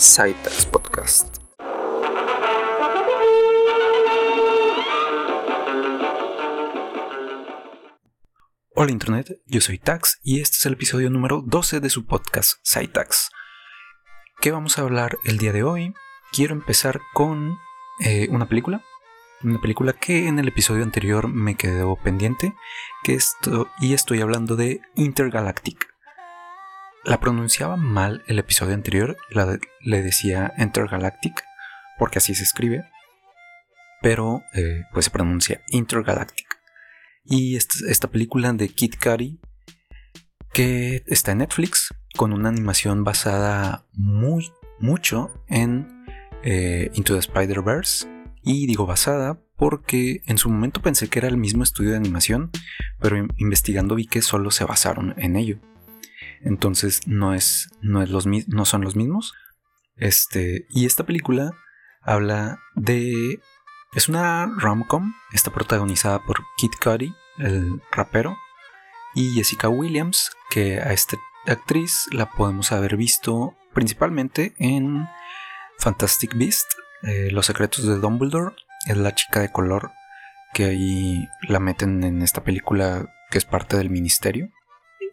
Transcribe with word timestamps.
Saitax 0.00 0.64
Podcast. 0.64 1.36
Hola 8.74 8.90
Internet, 8.90 9.42
yo 9.44 9.60
soy 9.60 9.76
Tax 9.76 10.18
y 10.22 10.40
este 10.40 10.56
es 10.56 10.64
el 10.64 10.72
episodio 10.72 11.10
número 11.10 11.42
12 11.44 11.80
de 11.80 11.90
su 11.90 12.06
podcast 12.06 12.60
Saitax. 12.62 13.28
¿Qué 14.40 14.50
vamos 14.52 14.78
a 14.78 14.82
hablar 14.82 15.18
el 15.24 15.36
día 15.36 15.52
de 15.52 15.64
hoy? 15.64 15.92
Quiero 16.32 16.54
empezar 16.54 17.02
con 17.12 17.58
eh, 18.02 18.26
una 18.30 18.48
película. 18.48 18.82
Una 19.42 19.60
película 19.60 19.92
que 19.92 20.28
en 20.28 20.38
el 20.38 20.48
episodio 20.48 20.82
anterior 20.82 21.28
me 21.28 21.56
quedó 21.56 21.96
pendiente, 21.96 22.54
que 23.04 23.12
esto, 23.12 23.68
y 23.80 23.92
estoy 23.92 24.22
hablando 24.22 24.56
de 24.56 24.80
Intergalactic. 24.94 25.89
La 27.04 27.18
pronunciaba 27.18 27.76
mal 27.76 28.22
el 28.26 28.38
episodio 28.38 28.74
anterior, 28.74 29.16
le 29.80 30.02
decía 30.02 30.52
Intergalactic, 30.58 31.42
porque 31.98 32.18
así 32.18 32.34
se 32.34 32.42
escribe, 32.42 32.84
pero 34.02 34.42
eh, 34.52 34.82
pues 34.92 35.06
se 35.06 35.10
pronuncia 35.10 35.62
Intergalactic. 35.68 36.46
Y 37.24 37.56
esta, 37.56 38.08
película 38.08 38.52
de 38.52 38.68
Kid 38.68 38.94
Cudi, 39.02 39.40
que 40.52 41.02
está 41.06 41.32
en 41.32 41.38
Netflix, 41.38 41.94
con 42.16 42.34
una 42.34 42.50
animación 42.50 43.02
basada 43.02 43.86
muy, 43.92 44.52
mucho 44.78 45.42
en 45.48 46.04
eh, 46.42 46.90
Into 46.92 47.14
the 47.14 47.20
Spider-Verse. 47.20 48.06
Y 48.42 48.66
digo 48.66 48.84
basada 48.84 49.40
porque 49.56 50.22
en 50.26 50.38
su 50.38 50.50
momento 50.50 50.82
pensé 50.82 51.08
que 51.08 51.18
era 51.18 51.28
el 51.28 51.36
mismo 51.36 51.62
estudio 51.62 51.90
de 51.90 51.96
animación, 51.96 52.50
pero 52.98 53.16
investigando 53.36 53.94
vi 53.94 54.06
que 54.06 54.22
solo 54.22 54.50
se 54.50 54.64
basaron 54.64 55.14
en 55.18 55.36
ello. 55.36 55.60
Entonces 56.40 57.06
no 57.06 57.34
es, 57.34 57.68
no 57.82 58.02
es 58.02 58.10
los 58.10 58.26
no 58.26 58.64
son 58.64 58.82
los 58.82 58.96
mismos. 58.96 59.32
Este, 59.96 60.66
y 60.70 60.86
esta 60.86 61.04
película 61.04 61.52
habla 62.02 62.58
de 62.74 63.40
es 63.92 64.08
una 64.08 64.46
rom-com, 64.46 65.14
está 65.32 65.50
protagonizada 65.50 66.24
por 66.24 66.38
Kid 66.56 66.70
Cudi, 66.80 67.12
el 67.38 67.82
rapero, 67.90 68.36
y 69.14 69.30
Jessica 69.34 69.68
Williams, 69.68 70.30
que 70.48 70.78
a 70.78 70.92
esta 70.92 71.16
actriz 71.46 72.06
la 72.12 72.30
podemos 72.30 72.70
haber 72.70 72.96
visto 72.96 73.56
principalmente 73.74 74.54
en 74.58 75.08
Fantastic 75.78 76.36
Beast, 76.36 76.66
eh, 77.02 77.30
Los 77.32 77.46
secretos 77.46 77.86
de 77.86 77.96
Dumbledore, 77.96 78.54
es 78.86 78.96
la 78.96 79.14
chica 79.14 79.40
de 79.40 79.50
color 79.50 79.90
que 80.52 80.64
ahí 80.66 81.28
la 81.48 81.60
meten 81.60 82.04
en 82.04 82.22
esta 82.22 82.44
película 82.44 83.12
que 83.30 83.38
es 83.38 83.44
parte 83.44 83.76
del 83.76 83.90
ministerio. 83.90 84.50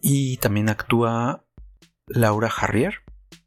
Y 0.01 0.37
también 0.37 0.69
actúa 0.69 1.45
Laura 2.07 2.49
Harrier, 2.55 3.01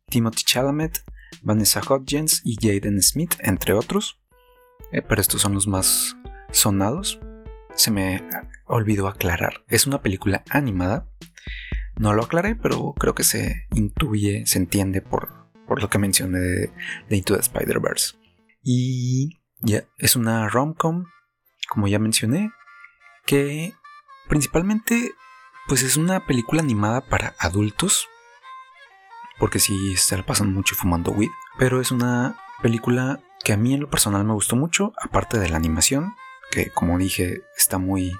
Timothy 0.09 0.45
Chalamet, 0.45 1.05
Vanessa 1.43 1.81
Hudgens 1.81 2.43
y 2.45 2.57
Jaden 2.57 3.01
Smith, 3.03 3.35
entre 3.41 3.75
otros. 3.75 4.21
Eh, 4.93 5.03
pero 5.03 5.21
estos 5.21 5.41
son 5.41 5.55
los 5.55 5.67
más 5.67 6.17
sonados. 6.51 7.21
Se 7.75 7.91
me 7.91 8.23
olvidó 8.67 9.09
aclarar. 9.09 9.65
Es 9.69 9.87
una 9.87 10.03
película 10.03 10.45
animada. 10.51 11.09
No 11.97 12.13
lo 12.15 12.25
aclaré, 12.25 12.57
pero 12.57 12.95
creo 12.99 13.15
que 13.15 13.25
se 13.25 13.67
intuye, 13.75 14.47
se 14.47 14.59
entiende 14.59 15.03
por, 15.03 15.51
por 15.67 15.83
lo 15.83 15.89
que 15.89 15.99
mencioné 15.99 16.39
de, 16.39 16.71
Into 17.11 17.35
the 17.35 17.41
Spider-Verse. 17.41 18.15
Y 18.63 19.39
es 19.99 20.17
una 20.17 20.49
rom-com, 20.49 21.07
como 21.69 21.89
ya 21.89 21.99
mencioné, 21.99 22.51
que 23.27 23.75
principalmente 24.29 25.13
pues 25.67 25.83
es 25.83 25.97
una 25.97 26.27
película 26.27 26.63
animada 26.63 27.01
para 27.01 27.35
adultos. 27.39 28.09
Porque 29.39 29.59
sí 29.59 29.97
se 29.97 30.17
la 30.17 30.27
pasan 30.27 30.53
mucho 30.53 30.75
fumando 30.75 31.13
weed. 31.13 31.31
Pero 31.59 31.81
es 31.81 31.91
una 31.91 32.37
película 32.63 33.21
que 33.43 33.53
a 33.53 33.57
mí 33.57 33.75
en 33.75 33.81
lo 33.81 33.91
personal 33.91 34.25
me 34.25 34.35
gustó 34.35 34.57
mucho. 34.57 34.93
Aparte 35.01 35.39
de 35.39 35.49
la 35.49 35.57
animación. 35.57 36.15
Que 36.51 36.71
como 36.71 36.99
dije 36.99 37.43
está 37.57 37.79
muy 37.79 38.13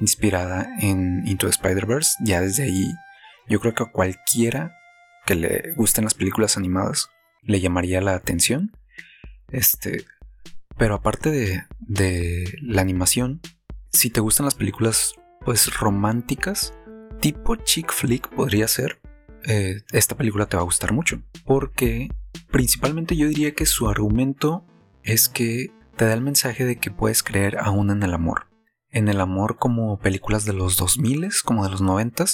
inspirada 0.00 0.68
en 0.80 1.26
Into 1.26 1.46
the 1.46 1.52
Spider-Verse. 1.52 2.16
Ya 2.24 2.40
desde 2.40 2.64
ahí 2.64 2.92
yo 3.48 3.60
creo 3.60 3.74
que 3.74 3.84
a 3.84 3.92
cualquiera 3.92 4.76
que 5.24 5.34
le 5.34 5.72
gusten 5.74 6.04
las 6.04 6.14
películas 6.14 6.56
animadas 6.56 7.10
le 7.42 7.60
llamaría 7.60 8.00
la 8.00 8.14
atención. 8.14 8.72
Este, 9.48 10.04
pero 10.76 10.94
aparte 10.94 11.30
de, 11.30 11.64
de, 11.78 12.58
la 12.62 12.82
animación, 12.82 13.40
si 13.92 14.10
te 14.10 14.20
gustan 14.20 14.46
las 14.46 14.54
películas 14.54 15.14
pues 15.44 15.72
románticas, 15.78 16.74
tipo 17.26 17.56
chick 17.56 17.92
flick 17.92 18.28
podría 18.28 18.68
ser, 18.68 19.00
eh, 19.42 19.82
esta 19.90 20.16
película 20.16 20.46
te 20.46 20.56
va 20.56 20.62
a 20.62 20.64
gustar 20.64 20.92
mucho. 20.92 21.20
Porque 21.44 22.08
principalmente 22.52 23.16
yo 23.16 23.26
diría 23.26 23.52
que 23.52 23.66
su 23.66 23.88
argumento 23.88 24.64
es 25.02 25.28
que 25.28 25.72
te 25.96 26.04
da 26.04 26.14
el 26.14 26.20
mensaje 26.20 26.64
de 26.64 26.76
que 26.76 26.92
puedes 26.92 27.24
creer 27.24 27.58
aún 27.58 27.90
en 27.90 28.04
el 28.04 28.14
amor. 28.14 28.46
En 28.90 29.08
el 29.08 29.20
amor 29.20 29.58
como 29.58 29.98
películas 29.98 30.44
de 30.44 30.52
los 30.52 30.76
2000, 30.76 31.28
como 31.44 31.64
de 31.64 31.70
los 31.70 31.80
90, 31.80 32.26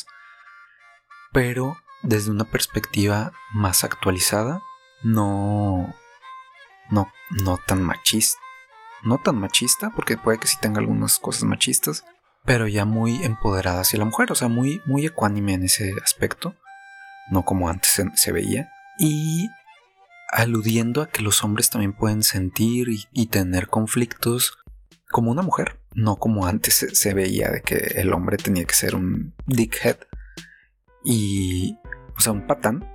pero 1.33 1.75
desde 2.03 2.31
una 2.31 2.45
perspectiva 2.45 3.33
más 3.55 3.85
actualizada, 3.85 4.61
no, 5.03 5.95
no, 6.91 7.11
no 7.31 7.59
tan 7.67 7.83
machista. 7.83 8.39
No 9.05 9.17
tan 9.17 9.41
machista, 9.41 9.89
porque 9.89 10.19
puede 10.19 10.39
que 10.39 10.49
sí 10.49 10.59
tenga 10.61 10.81
algunas 10.81 11.19
cosas 11.19 11.45
machistas, 11.45 12.05
pero 12.45 12.67
ya 12.67 12.85
muy 12.85 13.23
empoderada 13.25 13.81
hacia 13.81 13.99
la 13.99 14.05
mujer, 14.05 14.33
o 14.33 14.35
sea, 14.35 14.49
muy, 14.49 14.81
muy 14.87 15.07
ecuánime 15.07 15.55
en 15.55 15.65
ese 15.65 15.95
aspecto, 16.03 16.57
no 17.31 17.45
como 17.45 17.69
antes 17.69 18.03
se, 18.15 18.33
veía, 18.33 18.71
y 18.99 19.49
aludiendo 20.31 21.03
a 21.03 21.09
que 21.09 21.23
los 21.23 21.45
hombres 21.45 21.71
también 21.71 21.93
pueden 21.93 22.23
sentir 22.23 22.89
y, 23.13 23.27
tener 23.27 23.69
conflictos 23.69 24.59
como 25.11 25.31
una 25.31 25.43
mujer, 25.43 25.79
no 25.95 26.17
como 26.17 26.47
antes 26.47 26.87
se, 26.93 27.15
veía 27.15 27.51
de 27.51 27.63
que 27.63 27.77
el 27.97 28.13
hombre 28.13 28.39
tenía 28.39 28.65
que 28.65 28.75
ser 28.75 28.95
un 28.95 29.35
dickhead 29.47 29.99
y, 31.05 31.77
o 32.17 32.21
sea, 32.21 32.33
un 32.33 32.47
patán, 32.47 32.89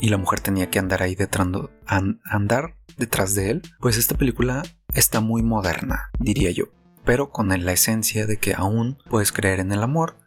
y 0.00 0.10
la 0.10 0.18
mujer 0.18 0.40
tenía 0.40 0.70
que 0.70 0.78
andar 0.78 1.02
ahí 1.02 1.14
detrás, 1.14 1.48
andar 1.86 2.76
detrás 2.98 3.34
de 3.34 3.50
él, 3.50 3.62
pues 3.80 3.96
esta 3.96 4.16
película 4.16 4.62
está 4.94 5.20
muy 5.20 5.42
moderna, 5.42 6.10
diría 6.20 6.50
yo 6.50 6.66
pero 7.08 7.30
con 7.30 7.48
la 7.48 7.72
esencia 7.72 8.26
de 8.26 8.36
que 8.36 8.52
aún 8.52 8.98
puedes 9.08 9.32
creer 9.32 9.60
en 9.60 9.72
el 9.72 9.82
amor 9.82 10.18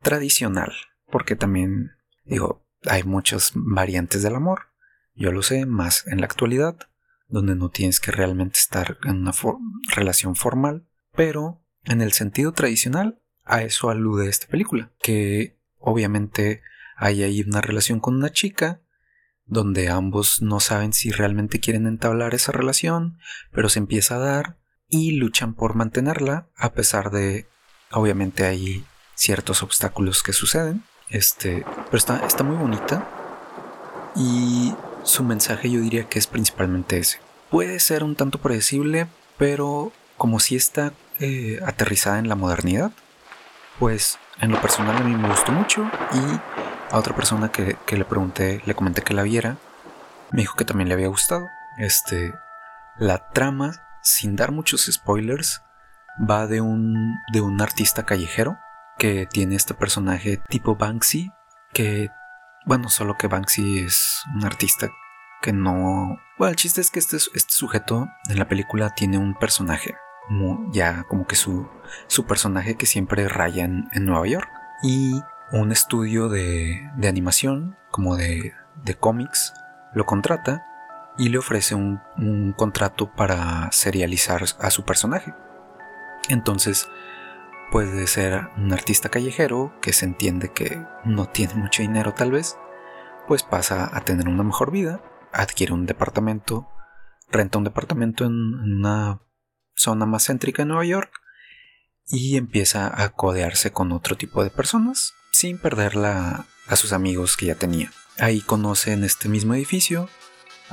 tradicional, 0.00 0.72
porque 1.10 1.36
también 1.36 1.90
digo, 2.24 2.66
hay 2.86 3.02
muchas 3.02 3.52
variantes 3.54 4.22
del 4.22 4.34
amor, 4.34 4.68
yo 5.14 5.30
lo 5.30 5.42
sé, 5.42 5.66
más 5.66 6.06
en 6.06 6.20
la 6.20 6.24
actualidad, 6.24 6.78
donde 7.28 7.54
no 7.54 7.68
tienes 7.68 8.00
que 8.00 8.12
realmente 8.12 8.58
estar 8.58 8.96
en 9.04 9.16
una 9.18 9.32
relación 9.94 10.36
formal, 10.36 10.88
pero 11.14 11.62
en 11.84 12.00
el 12.00 12.14
sentido 12.14 12.52
tradicional, 12.52 13.20
a 13.44 13.60
eso 13.60 13.90
alude 13.90 14.30
esta 14.30 14.46
película, 14.46 14.90
que 15.02 15.60
obviamente 15.76 16.62
hay 16.96 17.24
ahí 17.24 17.42
una 17.42 17.60
relación 17.60 18.00
con 18.00 18.14
una 18.14 18.32
chica, 18.32 18.80
donde 19.44 19.90
ambos 19.90 20.40
no 20.40 20.60
saben 20.60 20.94
si 20.94 21.10
realmente 21.10 21.60
quieren 21.60 21.86
entablar 21.86 22.34
esa 22.34 22.52
relación, 22.52 23.18
pero 23.52 23.68
se 23.68 23.80
empieza 23.80 24.16
a 24.16 24.20
dar, 24.20 24.63
y 24.94 25.10
luchan 25.10 25.54
por 25.54 25.74
mantenerla 25.74 26.46
a 26.56 26.72
pesar 26.72 27.10
de 27.10 27.48
obviamente 27.90 28.46
hay 28.46 28.84
ciertos 29.16 29.64
obstáculos 29.64 30.22
que 30.22 30.32
suceden. 30.32 30.84
Este 31.08 31.64
pero 31.86 31.96
está, 31.96 32.24
está 32.24 32.44
muy 32.44 32.56
bonita. 32.56 33.04
Y 34.14 34.72
su 35.02 35.24
mensaje 35.24 35.68
yo 35.68 35.80
diría 35.80 36.08
que 36.08 36.20
es 36.20 36.28
principalmente 36.28 36.96
ese. 36.98 37.18
Puede 37.50 37.80
ser 37.80 38.04
un 38.04 38.14
tanto 38.14 38.38
predecible 38.38 39.08
pero 39.36 39.90
como 40.16 40.38
si 40.38 40.54
está 40.54 40.92
eh, 41.18 41.58
aterrizada 41.66 42.20
en 42.20 42.28
la 42.28 42.36
modernidad 42.36 42.92
pues 43.80 44.20
en 44.40 44.52
lo 44.52 44.60
personal 44.60 44.96
a 44.96 45.00
mí 45.00 45.16
me 45.16 45.28
gustó 45.28 45.50
mucho. 45.50 45.90
Y 46.12 46.94
a 46.94 46.98
otra 46.98 47.16
persona 47.16 47.50
que, 47.50 47.76
que 47.84 47.96
le 47.96 48.04
pregunté 48.04 48.62
le 48.64 48.76
comenté 48.76 49.02
que 49.02 49.12
la 49.12 49.24
viera 49.24 49.56
me 50.30 50.42
dijo 50.42 50.54
que 50.54 50.64
también 50.64 50.86
le 50.86 50.94
había 50.94 51.08
gustado. 51.08 51.48
Este 51.78 52.32
la 52.96 53.30
trama 53.32 53.72
sin 54.04 54.36
dar 54.36 54.52
muchos 54.52 54.82
spoilers, 54.84 55.62
va 56.30 56.46
de 56.46 56.60
un, 56.60 57.16
de 57.32 57.40
un 57.40 57.60
artista 57.60 58.04
callejero 58.04 58.58
que 58.98 59.26
tiene 59.26 59.56
este 59.56 59.74
personaje 59.74 60.40
tipo 60.48 60.76
Banksy, 60.76 61.32
que, 61.72 62.10
bueno, 62.66 62.88
solo 62.90 63.16
que 63.16 63.26
Banksy 63.26 63.80
es 63.80 64.22
un 64.34 64.44
artista 64.44 64.88
que 65.42 65.52
no... 65.52 66.18
Bueno, 66.38 66.50
el 66.50 66.56
chiste 66.56 66.80
es 66.80 66.90
que 66.90 67.00
este, 67.00 67.16
este 67.16 67.52
sujeto 67.52 68.08
en 68.28 68.38
la 68.38 68.46
película 68.46 68.90
tiene 68.90 69.18
un 69.18 69.34
personaje, 69.34 69.94
ya 70.72 71.04
como 71.04 71.26
que 71.26 71.36
su, 71.36 71.68
su 72.06 72.26
personaje 72.26 72.76
que 72.76 72.86
siempre 72.86 73.28
raya 73.28 73.64
en, 73.64 73.88
Nueva 73.94 74.26
York. 74.26 74.48
Y 74.82 75.20
un 75.52 75.72
estudio 75.72 76.28
de, 76.28 76.90
de 76.96 77.08
animación, 77.08 77.76
como 77.90 78.16
de, 78.16 78.52
de 78.84 78.94
cómics, 78.94 79.54
lo 79.94 80.04
contrata 80.06 80.64
y 81.16 81.28
le 81.28 81.38
ofrece 81.38 81.74
un, 81.74 82.00
contrato 82.56 83.12
para 83.12 83.70
serializar 83.72 84.44
a 84.58 84.70
su 84.70 84.84
personaje. 84.84 85.34
Entonces, 86.28 86.88
puede 87.70 88.06
ser 88.06 88.48
un 88.56 88.72
artista 88.72 89.08
callejero 89.08 89.74
que 89.80 89.92
se 89.92 90.04
entiende 90.06 90.52
que 90.52 90.84
no 91.04 91.26
tiene 91.26 91.54
mucho 91.54 91.82
dinero 91.82 92.14
tal 92.14 92.30
vez, 92.32 92.56
pues 93.28 93.42
pasa 93.42 93.90
a 93.92 94.00
tener 94.02 94.28
una 94.28 94.42
mejor 94.42 94.70
vida, 94.70 95.02
adquiere 95.32 95.72
un 95.72 95.86
departamento, 95.86 96.68
renta 97.30 97.58
un 97.58 97.64
departamento 97.64 98.24
en 98.24 98.32
una 98.32 99.20
zona 99.74 100.06
más 100.06 100.26
céntrica 100.26 100.62
de 100.62 100.66
Nueva 100.66 100.84
York 100.84 101.12
y 102.06 102.36
empieza 102.36 103.02
a 103.02 103.10
codearse 103.10 103.72
con 103.72 103.92
otro 103.92 104.16
tipo 104.16 104.44
de 104.44 104.50
personas 104.50 105.14
sin 105.32 105.58
perder 105.58 105.96
a 105.96 106.76
sus 106.76 106.92
amigos 106.92 107.36
que 107.36 107.46
ya 107.46 107.54
tenía. 107.54 107.90
Ahí 108.18 108.40
conoce 108.40 108.92
en 108.92 109.02
este 109.02 109.28
mismo 109.28 109.54
edificio 109.54 110.08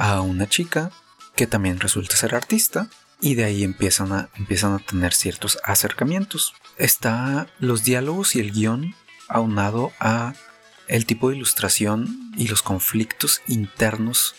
a 0.02 0.22
una 0.22 0.50
chica 0.50 0.90
que 1.36 1.46
también 1.46 1.80
resulta 1.80 2.16
ser 2.16 2.34
artista 2.34 2.90
y 3.22 3.36
de 3.36 3.44
ahí 3.44 3.64
empiezan 3.64 4.12
a, 4.12 4.30
empiezan 4.36 4.74
a 4.74 4.80
tener 4.80 5.14
ciertos 5.14 5.60
acercamientos. 5.64 6.56
Está 6.80 7.48
los 7.60 7.84
diálogos 7.84 8.36
y 8.36 8.40
el 8.40 8.52
guion 8.52 8.96
aunado 9.28 9.92
a 10.00 10.34
el 10.88 11.06
tipo 11.06 11.30
de 11.30 11.36
ilustración 11.36 12.34
y 12.36 12.48
los 12.48 12.64
conflictos 12.64 13.44
internos 13.48 14.34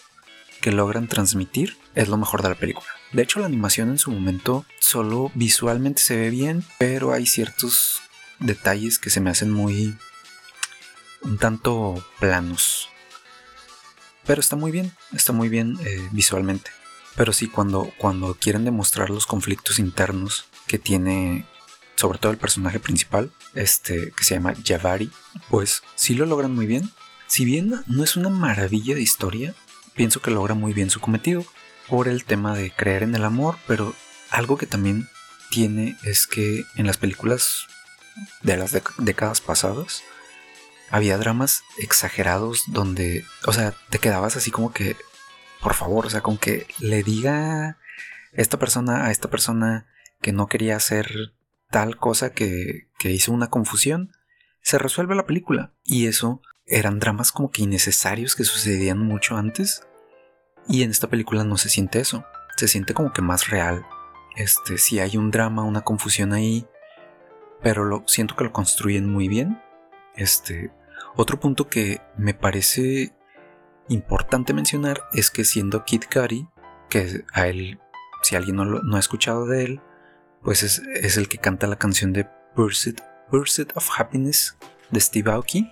que 0.61 0.73
logran 0.73 1.07
transmitir 1.07 1.79
es 1.95 2.09
lo 2.09 2.17
mejor 2.17 2.43
de 2.43 2.49
la 2.49 2.57
película. 2.57 2.89
De 3.13 3.23
hecho, 3.23 3.39
la 3.39 3.47
animación 3.47 3.89
en 3.89 3.99
su 3.99 4.11
momento 4.11 4.67
solo 4.81 5.31
visualmente 5.35 6.03
se 6.03 6.17
ve 6.17 6.31
bien, 6.31 6.65
pero 6.79 7.13
hay 7.13 7.25
ciertos 7.25 8.03
detalles 8.41 8.99
que 8.99 9.11
se 9.11 9.21
me 9.21 9.31
hacen 9.31 9.53
muy 9.53 9.97
un 11.21 11.39
tanto 11.39 12.05
planos. 12.19 12.89
Pero 14.25 14.41
está 14.41 14.57
muy 14.57 14.73
bien, 14.73 14.93
está 15.15 15.33
muy 15.33 15.49
bien 15.49 15.79
eh, 15.85 16.09
visualmente. 16.13 16.71
Pero 17.15 17.33
sí, 17.33 17.49
cuando, 17.49 17.93
cuando 17.99 18.35
quieren 18.35 18.65
demostrar 18.65 19.11
los 19.11 19.27
conflictos 19.27 19.79
internos 19.79 20.47
que 20.67 20.79
tiene, 20.79 21.47
sobre 21.97 22.19
todo 22.19 22.33
el 22.33 22.39
personaje 22.39 22.81
principal, 22.81 23.31
este 23.55 24.13
que 24.13 24.25
se 24.25 24.35
llama 24.35 24.55
Javari, 24.65 25.11
pues 25.51 25.83
sí 25.95 26.15
lo 26.15 26.27
logran 26.27 26.55
muy 26.55 26.67
bien. 26.67 26.91
Si 27.27 27.45
bien 27.45 27.83
no 27.87 28.05
es 28.05 28.17
una 28.17 28.31
maravilla 28.31 28.95
de 28.95 29.03
historia, 29.03 29.55
pienso 29.95 30.21
que 30.21 30.31
logra 30.31 30.55
muy 30.55 30.73
bien 30.73 30.91
su 30.91 31.01
cometido 31.01 31.45
por 31.89 32.09
el 32.09 32.25
tema 32.25 32.55
de 32.55 32.71
creer 32.71 33.03
en 33.03 33.15
el 33.15 33.25
amor, 33.25 33.59
pero 33.67 33.95
algo 34.31 34.57
que 34.57 34.67
también 34.67 35.09
tiene 35.51 35.97
es 36.03 36.27
que 36.27 36.65
en 36.77 36.87
las 36.87 36.97
películas 36.97 37.67
de 38.43 38.57
las 38.57 38.73
décadas 38.99 39.41
pasadas 39.41 40.03
había 40.93 41.17
dramas 41.17 41.65
exagerados 41.79 42.65
donde, 42.69 43.25
o 43.47 43.53
sea, 43.55 43.75
te 43.89 43.99
quedabas 43.99 44.37
así 44.37 44.51
como 44.51 44.75
que, 44.75 44.95
por 45.63 45.73
favor, 45.73 46.05
o 46.05 46.11
sea, 46.11 46.21
con 46.21 46.37
que 46.37 46.67
le 46.79 47.03
diga 47.03 47.79
esta 48.35 48.59
persona 48.59 49.07
a 49.07 49.11
esta 49.11 49.31
persona 49.31 49.87
que 50.21 50.33
no 50.33 50.49
quería 50.49 50.77
hacer 50.77 51.33
tal 51.71 51.97
cosa 51.97 52.35
que, 52.35 52.89
que 52.99 53.11
hizo 53.11 53.33
una 53.33 53.49
confusión, 53.49 54.13
se 54.61 54.79
resuelve 54.79 55.15
la 55.15 55.25
película. 55.25 55.73
Y 55.83 56.09
eso 56.09 56.43
eran 56.67 56.99
dramas 56.99 57.33
como 57.33 57.51
que 57.51 57.63
innecesarios 57.63 58.37
que 58.37 58.45
sucedían 58.45 58.99
mucho 58.99 59.39
antes. 59.39 59.87
Y 60.69 60.83
en 60.83 60.91
esta 60.91 61.09
película 61.09 61.43
no 61.43 61.57
se 61.57 61.71
siente 61.71 62.01
eso. 62.01 62.27
Se 62.59 62.69
siente 62.69 62.93
como 62.93 63.15
que 63.15 63.23
más 63.23 63.49
real. 63.49 63.87
Este, 64.37 64.77
si 64.77 65.01
hay 65.01 65.17
un 65.17 65.31
drama, 65.31 65.65
una 65.65 65.81
confusión 65.81 66.35
ahí. 66.35 66.67
Pero 67.63 67.87
lo 67.87 68.05
siento 68.07 68.37
que 68.37 68.45
lo 68.45 68.53
construyen 68.53 69.11
muy 69.11 69.27
bien. 69.27 69.59
Este, 70.17 70.71
otro 71.17 71.39
punto 71.39 71.69
que 71.69 72.01
me 72.17 72.35
parece 72.35 73.13
importante 73.89 74.55
mencionar 74.55 75.05
es 75.13 75.31
que 75.31 75.45
siendo 75.45 75.85
Kid 75.85 76.05
Cudi, 76.13 76.49
que 76.89 77.25
a 77.33 77.49
él, 77.49 77.79
si 78.23 78.37
alguien 78.37 78.57
no, 78.57 78.97
ha 78.97 79.01
escuchado 79.01 79.47
de 79.47 79.65
él, 79.65 79.81
pues 80.43 80.63
es, 80.63 81.17
el 81.17 81.29
que 81.29 81.39
canta 81.39 81.67
la 81.67 81.77
canción 81.77 82.13
de 82.13 82.27
Pursuit, 82.55 83.01
Pursuit 83.31 83.71
of 83.77 83.89
Happiness 83.97 84.57
de 84.91 85.01
Steve 85.01 85.31
Aoki, 85.31 85.71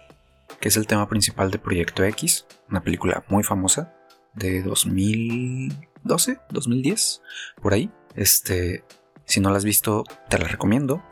que 0.61 0.69
es 0.69 0.77
el 0.77 0.87
tema 0.87 1.09
principal 1.09 1.51
de 1.51 1.59
Proyecto 1.59 2.05
X, 2.05 2.47
una 2.69 2.83
película 2.83 3.25
muy 3.29 3.43
famosa 3.43 3.95
de 4.35 4.63
2012, 4.63 6.39
2010, 6.51 7.23
por 7.61 7.73
ahí. 7.73 7.91
Este, 8.15 8.85
si 9.25 9.41
no 9.41 9.51
la 9.51 9.57
has 9.57 9.65
visto, 9.65 10.05
te 10.29 10.39
la 10.39 10.49
recomiendo. 10.49 11.03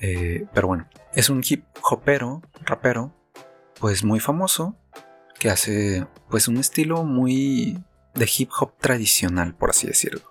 Eh, 0.00 0.46
pero 0.52 0.68
bueno, 0.68 0.88
es 1.14 1.30
un 1.30 1.42
hip 1.46 1.64
hopero, 1.82 2.42
rapero, 2.64 3.14
pues 3.80 4.04
muy 4.04 4.20
famoso 4.20 4.76
que 5.38 5.50
hace 5.50 6.06
pues 6.30 6.48
un 6.48 6.56
estilo 6.56 7.04
muy 7.04 7.78
de 8.14 8.30
hip 8.36 8.50
hop 8.58 8.72
tradicional, 8.78 9.54
por 9.54 9.70
así 9.70 9.86
decirlo. 9.86 10.22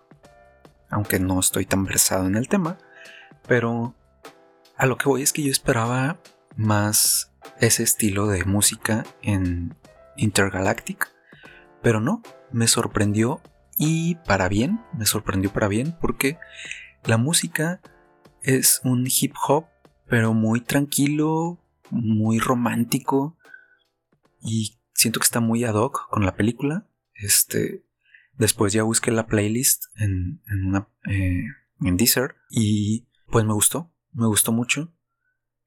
Aunque 0.90 1.20
no 1.20 1.40
estoy 1.40 1.66
tan 1.66 1.84
versado 1.86 2.28
en 2.28 2.36
el 2.36 2.48
tema, 2.48 2.78
pero 3.48 3.96
a 4.78 4.86
lo 4.86 4.98
que 4.98 5.10
voy 5.10 5.22
es 5.22 5.34
que 5.34 5.44
yo 5.44 5.52
esperaba 5.52 6.18
más 6.56 7.32
ese 7.60 7.84
estilo 7.84 8.28
de 8.28 8.44
música 8.46 9.06
en 9.22 9.76
Intergalactic, 10.18 11.12
pero 11.82 12.00
no, 12.00 12.22
me 12.52 12.68
sorprendió 12.68 13.42
y 13.78 14.16
para 14.16 14.48
bien, 14.48 14.82
me 14.98 15.06
sorprendió 15.06 15.52
para 15.52 15.68
bien 15.68 15.96
porque 16.00 16.38
la 17.04 17.18
música 17.18 17.82
es 18.42 18.82
un 18.84 19.06
hip 19.08 19.34
hop, 19.48 19.66
pero 20.08 20.34
muy 20.34 20.62
tranquilo, 20.62 21.60
muy 21.90 22.40
romántico 22.40 23.38
y 24.42 24.78
siento 24.94 25.20
que 25.20 25.26
está 25.26 25.40
muy 25.40 25.64
ad 25.64 25.76
hoc 25.76 26.10
con 26.10 26.26
la 26.26 26.36
película. 26.36 26.88
Este, 27.14 27.86
después 28.34 28.74
ya 28.74 28.84
busqué 28.84 29.12
la 29.12 29.28
playlist 29.28 29.86
en, 29.96 30.42
en, 30.48 30.76
eh, 31.12 31.46
en 31.82 31.98
Deezer 31.98 32.36
y 32.50 33.08
pues 33.30 33.46
me 33.46 33.54
gustó, 33.54 33.92
me 34.14 34.28
gustó 34.28 34.52
mucho. 34.52 34.94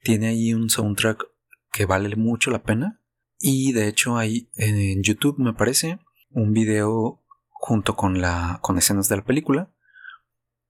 Tiene 0.03 0.29
ahí 0.29 0.55
un 0.55 0.70
soundtrack 0.70 1.26
que 1.73 1.87
vale 1.87 2.15
mucho 2.17 2.50
la 2.50 2.62
pena 2.62 3.00
y 3.38 3.73
de 3.73 3.88
hecho 3.88 4.17
hay 4.17 4.50
en 4.55 5.03
YouTube 5.03 5.38
me 5.38 5.53
parece 5.53 6.00
un 6.31 6.53
video 6.53 7.23
junto 7.50 7.94
con 7.94 8.20
la 8.20 8.59
con 8.62 8.79
escenas 8.79 9.09
de 9.09 9.17
la 9.17 9.25
película 9.25 9.70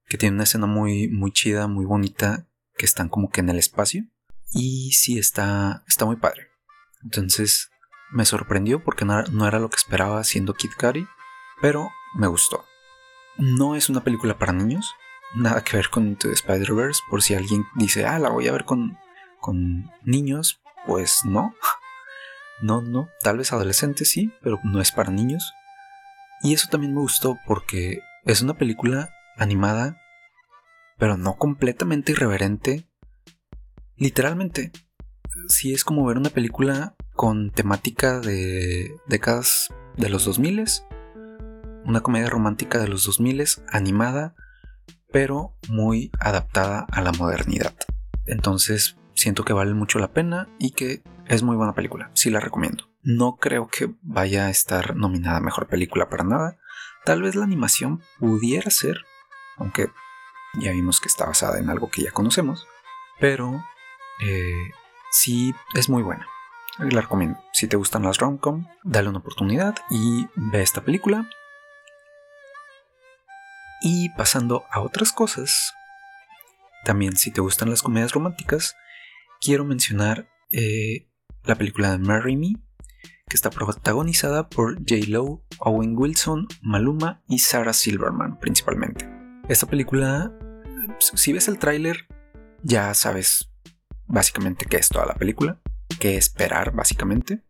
que 0.05 0.17
tiene 0.17 0.35
una 0.35 0.43
escena 0.43 0.67
muy 0.67 1.07
muy 1.07 1.31
chida, 1.31 1.67
muy 1.67 1.85
bonita 1.85 2.47
que 2.77 2.85
están 2.85 3.09
como 3.09 3.29
que 3.29 3.41
en 3.41 3.49
el 3.49 3.59
espacio 3.59 4.05
y 4.51 4.91
sí, 4.93 5.17
está, 5.19 5.83
está 5.87 6.05
muy 6.05 6.15
padre. 6.15 6.47
Entonces 7.03 7.69
me 8.11 8.25
sorprendió 8.25 8.83
porque 8.83 9.05
no 9.05 9.47
era, 9.47 9.59
lo 9.59 9.69
que 9.69 9.77
esperaba 9.77 10.23
siendo 10.23 10.53
Kid 10.53 10.71
Cudi, 10.79 11.07
pero 11.61 11.89
me 12.15 12.27
gustó. 12.27 12.65
No 13.37 13.75
es 13.75 13.89
una 13.89 14.03
película 14.03 14.37
para 14.37 14.53
niños, 14.53 14.93
nada 15.35 15.63
que 15.63 15.77
ver 15.77 15.89
con 15.89 16.15
the 16.15 16.31
Spider-Verse, 16.31 17.01
por 17.09 17.21
si 17.21 17.35
alguien 17.35 17.65
dice, 17.75 18.05
ah, 18.05 18.19
la 18.19 18.29
voy 18.29 18.47
a 18.47 18.51
ver 18.51 18.65
con, 18.65 18.97
con 19.39 19.89
niños, 20.03 20.61
pues 20.85 21.21
no. 21.25 21.53
No, 22.61 22.81
no, 22.81 23.07
tal 23.21 23.37
vez 23.37 23.53
adolescentes 23.53 24.09
sí, 24.09 24.33
pero 24.41 24.59
no 24.65 24.81
es 24.81 24.91
para 24.91 25.11
niños. 25.11 25.53
Y 26.41 26.53
eso 26.53 26.67
también 26.69 26.93
me 26.93 26.99
gustó 26.99 27.37
porque 27.47 28.01
es 28.25 28.41
una 28.41 28.55
película 28.55 29.13
animada, 29.37 30.01
pero 30.97 31.15
no 31.15 31.37
completamente 31.37 32.11
irreverente 32.11 32.88
Literalmente, 33.99 34.71
sí 35.49 35.73
es 35.73 35.83
como 35.83 36.05
ver 36.05 36.17
una 36.17 36.29
película 36.29 36.95
con 37.15 37.51
temática 37.51 38.21
de 38.21 38.95
décadas 39.07 39.73
de 39.97 40.07
los 40.07 40.23
2000, 40.23 40.63
una 41.83 41.99
comedia 41.99 42.29
romántica 42.29 42.79
de 42.79 42.87
los 42.87 43.03
2000 43.03 43.43
animada, 43.69 44.35
pero 45.11 45.53
muy 45.67 46.11
adaptada 46.17 46.87
a 46.89 47.01
la 47.01 47.11
modernidad. 47.11 47.75
Entonces, 48.25 48.95
siento 49.15 49.43
que 49.43 49.51
vale 49.51 49.73
mucho 49.73 49.99
la 49.99 50.13
pena 50.13 50.47
y 50.59 50.71
que 50.71 51.03
es 51.27 51.43
muy 51.43 51.57
buena 51.57 51.75
película, 51.75 52.09
sí 52.13 52.29
la 52.29 52.39
recomiendo. 52.39 52.85
No 53.01 53.35
creo 53.35 53.67
que 53.67 53.93
vaya 54.01 54.45
a 54.45 54.49
estar 54.49 54.95
nominada 54.95 55.41
mejor 55.41 55.67
película 55.67 56.07
para 56.07 56.23
nada. 56.23 56.57
Tal 57.03 57.21
vez 57.21 57.35
la 57.35 57.43
animación 57.43 58.01
pudiera 58.17 58.71
ser, 58.71 59.01
aunque 59.57 59.89
ya 60.57 60.71
vimos 60.71 61.01
que 61.01 61.09
está 61.09 61.25
basada 61.25 61.59
en 61.59 61.69
algo 61.69 61.89
que 61.89 62.03
ya 62.03 62.11
conocemos, 62.11 62.65
pero 63.19 63.61
eh, 64.19 64.71
sí 65.11 65.53
es 65.75 65.89
muy 65.89 66.03
buena. 66.03 66.27
La 66.79 67.01
recomiendo. 67.01 67.43
Si 67.51 67.67
te 67.67 67.75
gustan 67.75 68.03
las 68.03 68.19
rom-com, 68.19 68.65
dale 68.83 69.09
una 69.09 69.19
oportunidad 69.19 69.75
y 69.89 70.27
ve 70.35 70.61
esta 70.61 70.81
película. 70.81 71.29
Y 73.81 74.09
pasando 74.09 74.65
a 74.71 74.81
otras 74.81 75.11
cosas, 75.11 75.73
también 76.85 77.17
si 77.17 77.31
te 77.31 77.41
gustan 77.41 77.69
las 77.69 77.81
comedias 77.81 78.13
románticas, 78.13 78.75
quiero 79.41 79.65
mencionar 79.65 80.29
eh, 80.51 81.07
la 81.43 81.55
película 81.55 81.91
de 81.91 81.97
Marry 81.97 82.37
Me, 82.37 82.53
que 83.27 83.35
está 83.35 83.49
protagonizada 83.49 84.49
por 84.49 84.77
J. 84.77 85.07
Lo, 85.07 85.43
Owen 85.59 85.97
Wilson, 85.97 86.47
Maluma 86.61 87.21
y 87.27 87.39
Sarah 87.39 87.73
Silverman 87.73 88.39
principalmente. 88.39 89.09
Esta 89.49 89.67
película, 89.67 90.31
si 90.99 91.33
ves 91.33 91.47
el 91.47 91.59
tráiler, 91.59 92.07
ya 92.63 92.93
sabes 92.93 93.48
básicamente 94.09 94.65
qué 94.65 94.77
es 94.77 94.89
toda 94.89 95.05
la 95.05 95.15
película, 95.15 95.59
qué 95.99 96.17
esperar 96.17 96.71
básicamente. 96.73 97.41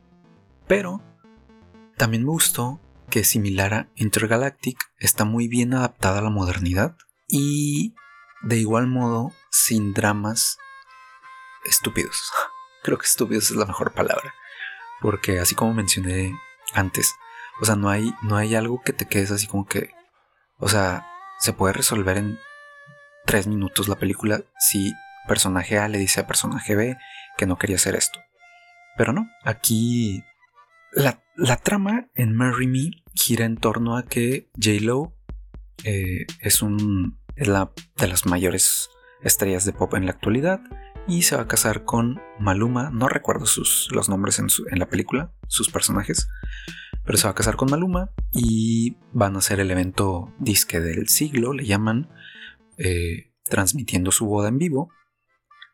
Pero 0.67 1.01
también 1.97 2.23
me 2.23 2.29
gustó 2.29 2.79
que 3.09 3.23
similar 3.23 3.73
a 3.73 3.89
Intergalactic 3.95 4.77
está 4.99 5.25
muy 5.25 5.47
bien 5.47 5.73
adaptada 5.73 6.19
a 6.19 6.21
la 6.21 6.29
modernidad 6.29 6.95
y 7.27 7.95
de 8.43 8.57
igual 8.57 8.87
modo 8.87 9.33
sin 9.49 9.93
dramas 9.93 10.59
estúpidos. 11.65 12.31
Creo 12.83 12.97
que 12.97 13.07
estúpidos 13.07 13.49
es 13.49 13.57
la 13.57 13.65
mejor 13.65 13.93
palabra. 13.93 14.33
Porque 15.01 15.39
así 15.39 15.55
como 15.55 15.73
mencioné 15.73 16.37
antes. 16.73 17.15
O 17.61 17.65
sea, 17.65 17.75
no 17.75 17.89
hay, 17.89 18.13
no 18.21 18.35
hay 18.35 18.55
algo 18.55 18.81
que 18.83 18.93
te 18.93 19.05
quedes 19.05 19.31
así 19.31 19.47
como 19.47 19.65
que. 19.65 19.91
O 20.57 20.67
sea, 20.67 21.07
se 21.39 21.53
puede 21.53 21.73
resolver 21.73 22.17
en 22.17 22.39
tres 23.25 23.47
minutos 23.47 23.87
la 23.87 23.95
película 23.95 24.41
si 24.59 24.93
personaje 25.29 25.77
A 25.77 25.87
le 25.87 25.97
dice 25.97 26.19
a 26.19 26.27
personaje 26.27 26.75
B 26.75 26.97
que 27.37 27.45
no 27.45 27.57
quería 27.57 27.77
hacer 27.77 27.95
esto. 27.95 28.19
Pero 28.97 29.13
no, 29.13 29.29
aquí 29.45 30.23
la, 30.91 31.21
trama 31.63 32.09
en 32.15 32.35
Marry 32.35 32.67
Me 32.67 32.91
gira 33.13 33.45
en 33.45 33.55
torno 33.55 33.95
a 33.95 34.03
que 34.03 34.49
J-Lo 34.61 35.15
eh, 35.85 36.25
es, 36.41 36.61
un, 36.61 37.17
es 37.37 37.47
la 37.47 37.71
de 37.97 38.07
las 38.07 38.25
mayores 38.25 38.89
estrellas 39.21 39.63
de 39.63 39.73
pop 39.73 39.93
en 39.93 40.05
la 40.05 40.11
actualidad 40.11 40.61
y 41.07 41.21
se 41.21 41.35
va 41.35 41.43
a 41.43 41.47
casar 41.47 41.85
con 41.85 42.19
Maluma. 42.39 42.89
No 42.91 43.07
recuerdo 43.07 43.45
sus, 43.45 43.87
los 43.91 44.09
nombres 44.09 44.39
en, 44.39 44.47
en, 44.71 44.79
la 44.79 44.89
película, 44.89 45.31
sus 45.47 45.69
personajes, 45.69 46.27
pero 47.05 47.17
se 47.17 47.27
va 47.27 47.31
a 47.31 47.35
casar 47.35 47.55
con 47.55 47.71
Maluma 47.71 48.11
y 48.31 48.97
van 49.13 49.35
a 49.35 49.39
hacer 49.39 49.59
el 49.59 49.71
evento 49.71 50.33
disque 50.39 50.79
del 50.79 51.07
siglo, 51.07 51.53
le 51.53 51.65
llaman, 51.65 52.09
eh, 52.77 53.31
transmitiendo 53.45 54.11
su 54.11 54.25
boda 54.25 54.49
en 54.49 54.57
vivo. 54.57 54.89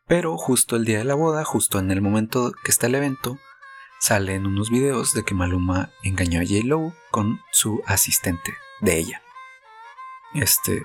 Pero 0.08 0.38
justo 0.38 0.76
el 0.76 0.86
día 0.86 1.00
de 1.00 1.04
la 1.04 1.16
boda, 1.16 1.44
justo 1.44 1.80
en 1.80 1.90
el 1.90 2.02
momento 2.02 2.54
que 2.64 2.70
está 2.70 2.88
el 2.88 2.96
evento, 2.96 3.40
salen 4.00 4.46
unos 4.46 4.70
videos 4.70 5.14
de 5.14 5.24
que 5.24 5.34
Maluma 5.34 5.90
engañó 6.04 6.40
a 6.40 6.44
J-Lo 6.44 6.94
con 7.10 7.40
su 7.52 7.82
asistente 7.88 8.54
de 8.82 8.98
ella. 8.98 9.22
Este. 10.36 10.84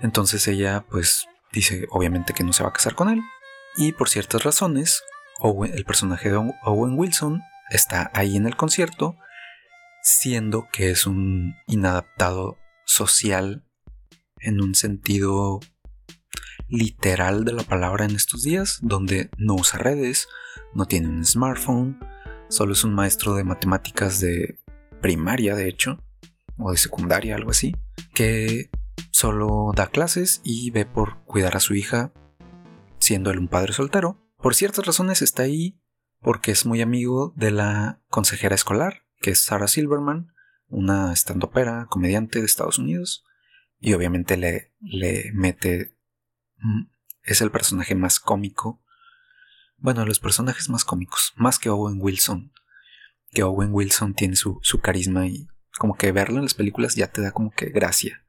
Entonces 0.00 0.48
ella, 0.48 0.84
pues, 0.88 1.26
dice 1.52 1.86
obviamente 1.90 2.32
que 2.32 2.42
no 2.42 2.52
se 2.52 2.62
va 2.62 2.70
a 2.70 2.72
casar 2.72 2.94
con 2.94 3.10
él. 3.10 3.22
Y 3.76 3.92
por 3.92 4.08
ciertas 4.08 4.44
razones, 4.44 5.02
el 5.42 5.84
personaje 5.84 6.30
de 6.30 6.36
Owen 6.64 6.98
Wilson 6.98 7.42
está 7.70 8.10
ahí 8.14 8.36
en 8.36 8.46
el 8.46 8.56
concierto, 8.56 9.16
siendo 10.02 10.68
que 10.72 10.90
es 10.90 11.06
un 11.06 11.54
inadaptado 11.66 12.58
social 12.86 13.64
en 14.38 14.62
un 14.62 14.74
sentido 14.74 15.60
literal 16.72 17.44
de 17.44 17.52
la 17.52 17.62
palabra 17.62 18.06
en 18.06 18.16
estos 18.16 18.42
días, 18.42 18.78
donde 18.80 19.30
no 19.36 19.54
usa 19.54 19.78
redes, 19.78 20.26
no 20.74 20.86
tiene 20.86 21.08
un 21.08 21.24
smartphone, 21.24 22.00
solo 22.48 22.72
es 22.72 22.82
un 22.82 22.94
maestro 22.94 23.34
de 23.34 23.44
matemáticas 23.44 24.20
de 24.20 24.58
primaria, 25.02 25.54
de 25.54 25.68
hecho, 25.68 26.02
o 26.56 26.70
de 26.70 26.78
secundaria, 26.78 27.36
algo 27.36 27.50
así, 27.50 27.76
que 28.14 28.70
solo 29.10 29.72
da 29.76 29.88
clases 29.88 30.40
y 30.44 30.70
ve 30.70 30.86
por 30.86 31.22
cuidar 31.24 31.56
a 31.56 31.60
su 31.60 31.74
hija, 31.74 32.14
siendo 32.98 33.30
él 33.30 33.38
un 33.38 33.48
padre 33.48 33.74
soltero. 33.74 34.18
Por 34.38 34.54
ciertas 34.54 34.86
razones 34.86 35.20
está 35.20 35.42
ahí 35.42 35.78
porque 36.20 36.52
es 36.52 36.64
muy 36.64 36.80
amigo 36.80 37.34
de 37.36 37.50
la 37.50 38.00
consejera 38.08 38.54
escolar, 38.54 39.02
que 39.20 39.32
es 39.32 39.44
Sarah 39.44 39.68
Silverman, 39.68 40.32
una 40.68 41.12
estandopera, 41.12 41.86
comediante 41.90 42.38
de 42.38 42.46
Estados 42.46 42.78
Unidos, 42.78 43.24
y 43.78 43.92
obviamente 43.92 44.38
le, 44.38 44.72
le 44.80 45.32
mete... 45.34 45.91
Mm, 46.62 46.86
es 47.24 47.40
el 47.40 47.50
personaje 47.50 47.94
más 47.94 48.20
cómico. 48.20 48.82
Bueno, 49.76 50.06
los 50.06 50.20
personajes 50.20 50.68
más 50.68 50.84
cómicos, 50.84 51.32
más 51.36 51.58
que 51.58 51.68
Owen 51.68 51.98
Wilson. 52.00 52.52
Que 53.30 53.42
Owen 53.42 53.70
Wilson 53.72 54.14
tiene 54.14 54.36
su, 54.36 54.58
su 54.62 54.80
carisma 54.80 55.26
y 55.26 55.48
como 55.78 55.96
que 55.96 56.12
verlo 56.12 56.36
en 56.36 56.44
las 56.44 56.54
películas 56.54 56.94
ya 56.94 57.08
te 57.08 57.20
da 57.20 57.32
como 57.32 57.50
que 57.50 57.66
gracia. 57.66 58.24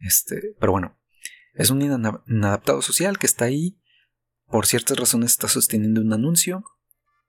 Este, 0.00 0.54
pero 0.60 0.72
bueno, 0.72 0.98
es 1.54 1.70
un 1.70 1.80
inadaptado 1.80 2.82
social 2.82 3.18
que 3.18 3.26
está 3.26 3.46
ahí. 3.46 3.78
Por 4.48 4.66
ciertas 4.66 4.98
razones 4.98 5.30
está 5.30 5.48
sosteniendo 5.48 6.00
un 6.00 6.12
anuncio. 6.12 6.64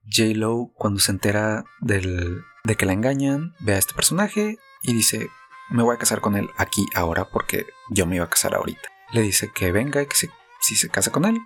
J-Lo, 0.04 0.72
cuando 0.74 1.00
se 1.00 1.12
entera 1.12 1.64
del, 1.80 2.42
de 2.64 2.74
que 2.76 2.84
la 2.84 2.92
engañan, 2.92 3.54
ve 3.60 3.74
a 3.74 3.78
este 3.78 3.94
personaje 3.94 4.58
y 4.82 4.92
dice: 4.92 5.30
Me 5.70 5.82
voy 5.82 5.94
a 5.94 5.98
casar 5.98 6.20
con 6.20 6.36
él 6.36 6.50
aquí 6.58 6.84
ahora 6.94 7.30
porque 7.30 7.64
yo 7.90 8.04
me 8.04 8.16
iba 8.16 8.26
a 8.26 8.30
casar 8.30 8.54
ahorita. 8.54 8.93
Le 9.12 9.22
dice 9.22 9.50
que 9.54 9.72
venga 9.72 10.02
y 10.02 10.06
que 10.06 10.16
si 10.16 10.76
se 10.76 10.88
casa 10.88 11.10
con 11.10 11.24
él, 11.24 11.38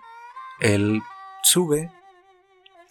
él 0.60 1.02
sube 1.42 1.90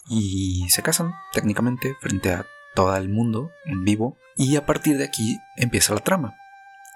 y 0.09 0.69
se 0.69 0.81
casan 0.81 1.13
técnicamente 1.33 1.95
frente 1.99 2.31
a 2.31 2.45
todo 2.75 2.95
el 2.95 3.09
mundo 3.09 3.51
en 3.65 3.83
vivo. 3.83 4.17
Y 4.35 4.55
a 4.55 4.65
partir 4.65 4.97
de 4.97 5.05
aquí 5.05 5.37
empieza 5.55 5.93
la 5.93 6.01
trama. 6.01 6.35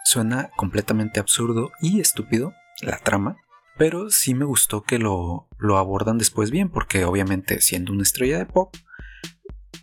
Suena 0.04 0.50
completamente 0.56 1.20
absurdo 1.20 1.72
y 1.82 2.00
estúpido 2.00 2.54
la 2.82 2.98
trama, 2.98 3.38
pero 3.78 4.10
sí 4.10 4.34
me 4.34 4.46
gustó 4.46 4.84
que 4.84 5.00
lo, 5.00 5.48
lo 5.58 5.78
abordan 5.78 6.18
después 6.18 6.52
bien, 6.52 6.70
porque 6.70 7.06
obviamente 7.06 7.62
siendo 7.62 7.94
una 7.94 8.04
estrella 8.04 8.38
de 8.38 8.46
pop, 8.46 8.76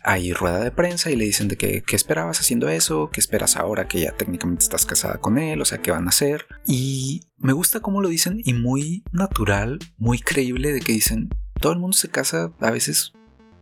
hay 0.09 0.33
rueda 0.33 0.59
de 0.59 0.71
prensa 0.71 1.11
y 1.11 1.15
le 1.15 1.25
dicen 1.25 1.47
de 1.47 1.55
que 1.55 1.83
qué 1.83 1.95
esperabas 1.95 2.39
haciendo 2.39 2.67
eso, 2.67 3.11
qué 3.13 3.19
esperas 3.19 3.55
ahora 3.55 3.87
que 3.87 4.01
ya 4.01 4.11
técnicamente 4.11 4.63
estás 4.63 4.87
casada 4.87 5.19
con 5.19 5.37
él, 5.37 5.61
o 5.61 5.65
sea, 5.65 5.83
qué 5.83 5.91
van 5.91 6.07
a 6.07 6.09
hacer. 6.09 6.47
Y 6.65 7.21
me 7.37 7.53
gusta 7.53 7.79
cómo 7.79 8.01
lo 8.01 8.09
dicen 8.09 8.41
y 8.43 8.55
muy 8.55 9.03
natural, 9.11 9.77
muy 9.97 10.17
creíble 10.17 10.71
de 10.73 10.79
que 10.79 10.93
dicen, 10.93 11.29
todo 11.61 11.73
el 11.73 11.79
mundo 11.79 11.95
se 11.95 12.09
casa 12.09 12.51
a 12.59 12.71
veces 12.71 13.13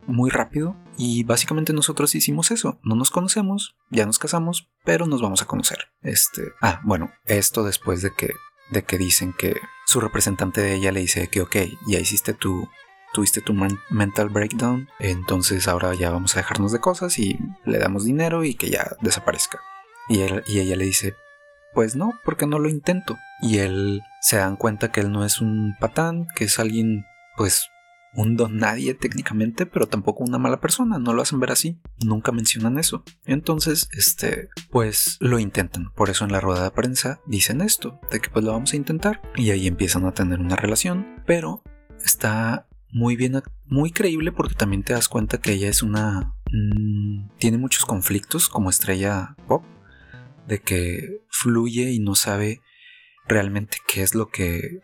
muy 0.05 0.29
rápido 0.29 0.77
y 0.97 1.25
básicamente 1.25 1.73
nosotros 1.73 2.15
hicimos 2.15 2.49
eso. 2.51 2.79
No 2.81 2.95
nos 2.95 3.11
conocemos, 3.11 3.75
ya 3.91 4.05
nos 4.05 4.17
casamos, 4.17 4.69
pero 4.85 5.05
nos 5.05 5.21
vamos 5.21 5.41
a 5.41 5.47
conocer. 5.47 5.79
Este, 6.01 6.43
ah, 6.61 6.79
bueno, 6.85 7.11
esto 7.25 7.65
después 7.65 8.01
de 8.01 8.13
que 8.13 8.29
de 8.71 8.83
que 8.83 8.97
dicen 8.97 9.33
que 9.33 9.55
su 9.85 9.99
representante 9.99 10.61
de 10.61 10.75
ella 10.75 10.91
le 10.91 11.01
dice 11.01 11.27
que 11.27 11.41
ok, 11.41 11.55
ya 11.87 11.99
hiciste 11.99 12.33
tu 12.33 12.69
tuviste 13.13 13.41
tu 13.41 13.53
mental 13.89 14.29
breakdown, 14.29 14.89
entonces 14.99 15.67
ahora 15.67 15.93
ya 15.95 16.11
vamos 16.11 16.35
a 16.35 16.39
dejarnos 16.39 16.71
de 16.71 16.79
cosas 16.79 17.17
y 17.19 17.39
le 17.65 17.79
damos 17.79 18.05
dinero 18.05 18.43
y 18.43 18.55
que 18.55 18.69
ya 18.69 18.95
desaparezca. 19.01 19.59
Y, 20.09 20.21
él, 20.21 20.43
y 20.47 20.59
ella 20.59 20.75
le 20.75 20.85
dice, 20.85 21.15
pues 21.73 21.95
no, 21.95 22.13
porque 22.23 22.47
no 22.47 22.59
lo 22.59 22.69
intento. 22.69 23.17
Y 23.41 23.59
él 23.59 24.01
se 24.21 24.37
dan 24.37 24.55
cuenta 24.55 24.91
que 24.91 25.01
él 25.01 25.11
no 25.11 25.25
es 25.25 25.41
un 25.41 25.75
patán, 25.79 26.27
que 26.35 26.45
es 26.45 26.59
alguien 26.59 27.05
pues 27.35 27.69
un 28.13 28.35
don 28.35 28.57
nadie 28.57 28.95
técnicamente, 28.95 29.65
pero 29.65 29.87
tampoco 29.87 30.23
una 30.23 30.39
mala 30.39 30.59
persona, 30.59 30.97
no 30.97 31.13
lo 31.13 31.21
hacen 31.21 31.39
ver 31.39 31.51
así, 31.51 31.79
nunca 32.03 32.31
mencionan 32.31 32.79
eso. 32.79 33.03
Entonces, 33.25 33.89
este, 33.93 34.49
pues 34.71 35.17
lo 35.19 35.39
intentan, 35.39 35.91
por 35.93 36.09
eso 36.09 36.25
en 36.25 36.31
la 36.31 36.41
rueda 36.41 36.63
de 36.63 36.71
prensa 36.71 37.21
dicen 37.27 37.61
esto, 37.61 37.99
de 38.09 38.19
que 38.19 38.29
pues 38.29 38.43
lo 38.43 38.53
vamos 38.53 38.73
a 38.73 38.77
intentar 38.77 39.21
y 39.35 39.51
ahí 39.51 39.67
empiezan 39.67 40.05
a 40.05 40.13
tener 40.13 40.39
una 40.39 40.55
relación, 40.55 41.21
pero 41.25 41.61
está 42.03 42.66
muy 42.91 43.15
bien, 43.15 43.41
muy 43.65 43.91
creíble 43.91 44.31
porque 44.31 44.55
también 44.55 44.83
te 44.83 44.93
das 44.93 45.09
cuenta 45.09 45.39
que 45.39 45.53
ella 45.53 45.69
es 45.69 45.83
una... 45.83 46.33
Mm, 46.51 47.29
tiene 47.37 47.57
muchos 47.57 47.85
conflictos 47.85 48.49
como 48.49 48.69
estrella 48.69 49.35
pop, 49.47 49.63
de 50.47 50.59
que 50.59 51.21
fluye 51.29 51.91
y 51.91 51.99
no 51.99 52.15
sabe 52.15 52.61
realmente 53.27 53.77
qué 53.87 54.01
es 54.01 54.15
lo 54.15 54.29
que 54.29 54.79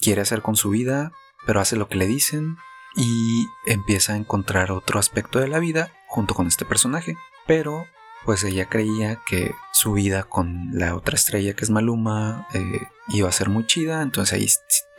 quiere 0.00 0.20
hacer 0.20 0.42
con 0.42 0.56
su 0.56 0.70
vida, 0.70 1.12
pero 1.46 1.60
hace 1.60 1.76
lo 1.76 1.88
que 1.88 1.96
le 1.96 2.06
dicen 2.06 2.56
y 2.94 3.46
empieza 3.66 4.14
a 4.14 4.16
encontrar 4.16 4.70
otro 4.70 4.98
aspecto 4.98 5.38
de 5.38 5.48
la 5.48 5.58
vida 5.58 5.92
junto 6.08 6.34
con 6.34 6.46
este 6.46 6.64
personaje. 6.64 7.16
Pero 7.46 7.86
pues 8.24 8.42
ella 8.42 8.68
creía 8.68 9.20
que 9.24 9.54
su 9.72 9.92
vida 9.92 10.24
con 10.24 10.70
la 10.72 10.96
otra 10.96 11.14
estrella 11.14 11.54
que 11.54 11.64
es 11.64 11.70
Maluma 11.70 12.46
eh, 12.54 12.88
iba 13.08 13.28
a 13.28 13.32
ser 13.32 13.48
muy 13.48 13.66
chida, 13.66 14.02
entonces 14.02 14.32
ahí 14.32 14.46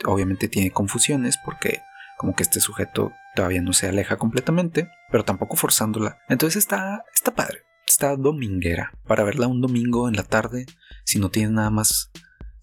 obviamente 0.06 0.48
tiene 0.48 0.70
confusiones 0.70 1.36
porque 1.44 1.80
como 2.18 2.34
que 2.34 2.42
este 2.42 2.60
sujeto 2.60 3.12
todavía 3.34 3.62
no 3.62 3.72
se 3.72 3.88
aleja 3.88 4.16
completamente, 4.16 4.90
pero 5.10 5.24
tampoco 5.24 5.56
forzándola. 5.56 6.18
Entonces 6.28 6.56
está, 6.56 7.04
está 7.14 7.34
padre, 7.34 7.60
está 7.86 8.16
dominguera 8.16 8.92
para 9.06 9.24
verla 9.24 9.46
un 9.46 9.62
domingo 9.62 10.08
en 10.08 10.16
la 10.16 10.24
tarde, 10.24 10.66
si 11.04 11.18
no 11.18 11.30
tienes 11.30 11.52
nada 11.52 11.70
más, 11.70 12.10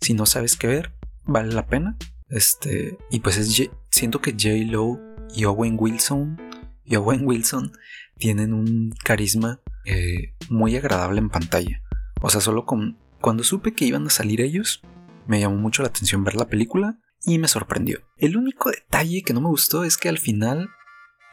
si 0.02 0.14
no 0.14 0.26
sabes 0.26 0.56
qué 0.58 0.68
ver, 0.68 0.94
vale 1.24 1.54
la 1.54 1.66
pena. 1.66 1.98
Este, 2.30 2.98
y 3.10 3.22
pues 3.22 3.38
es, 3.38 3.70
siento 3.90 4.22
que 4.22 4.32
J. 4.32 4.70
Lo 4.72 5.00
y 5.34 5.46
Owen 5.46 5.78
Wilson 5.80 6.38
y 6.84 6.96
Owen 6.96 7.26
Wilson 7.26 7.72
tienen 8.18 8.54
un 8.54 8.94
carisma 9.04 9.62
eh, 9.86 10.34
muy 10.50 10.76
agradable 10.76 11.20
en 11.20 11.30
pantalla. 11.30 11.82
O 12.22 12.30
sea, 12.30 12.42
solo 12.42 12.66
con 12.66 12.98
cuando 13.22 13.44
supe 13.44 13.74
que 13.74 13.86
iban 13.86 14.06
a 14.06 14.12
salir 14.12 14.42
ellos, 14.42 14.82
me 15.28 15.40
llamó 15.40 15.56
mucho 15.56 15.82
la 15.82 15.90
atención 15.90 16.24
ver 16.24 16.36
la 16.36 16.48
película 16.48 17.00
y 17.26 17.40
me 17.40 17.48
sorprendió. 17.48 18.02
El 18.18 18.38
único 18.38 18.72
detalle 18.72 19.24
que 19.24 19.34
no 19.34 19.42
me 19.42 19.50
gustó 19.50 19.84
es 19.84 19.98
que 19.98 20.10
al 20.10 20.20
final 20.20 20.70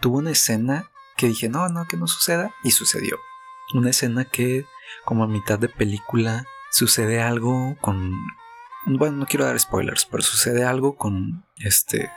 tuvo 0.00 0.18
una 0.18 0.30
escena 0.30 0.90
que 1.16 1.28
dije, 1.28 1.48
no, 1.48 1.68
no, 1.68 1.86
que 1.86 1.96
no 1.96 2.06
suceda, 2.06 2.54
y 2.64 2.70
sucedió. 2.70 3.18
Una 3.74 3.90
escena 3.90 4.24
que, 4.24 4.64
como 5.04 5.24
a 5.24 5.28
mitad 5.28 5.58
de 5.58 5.68
película, 5.68 6.44
sucede 6.70 7.20
algo 7.20 7.76
con, 7.80 8.12
bueno, 8.86 9.18
no 9.18 9.26
quiero 9.26 9.44
dar 9.44 9.58
spoilers, 9.58 10.06
pero 10.06 10.22
sucede 10.22 10.64
algo 10.64 10.96
con 10.96 11.44
este. 11.56 12.10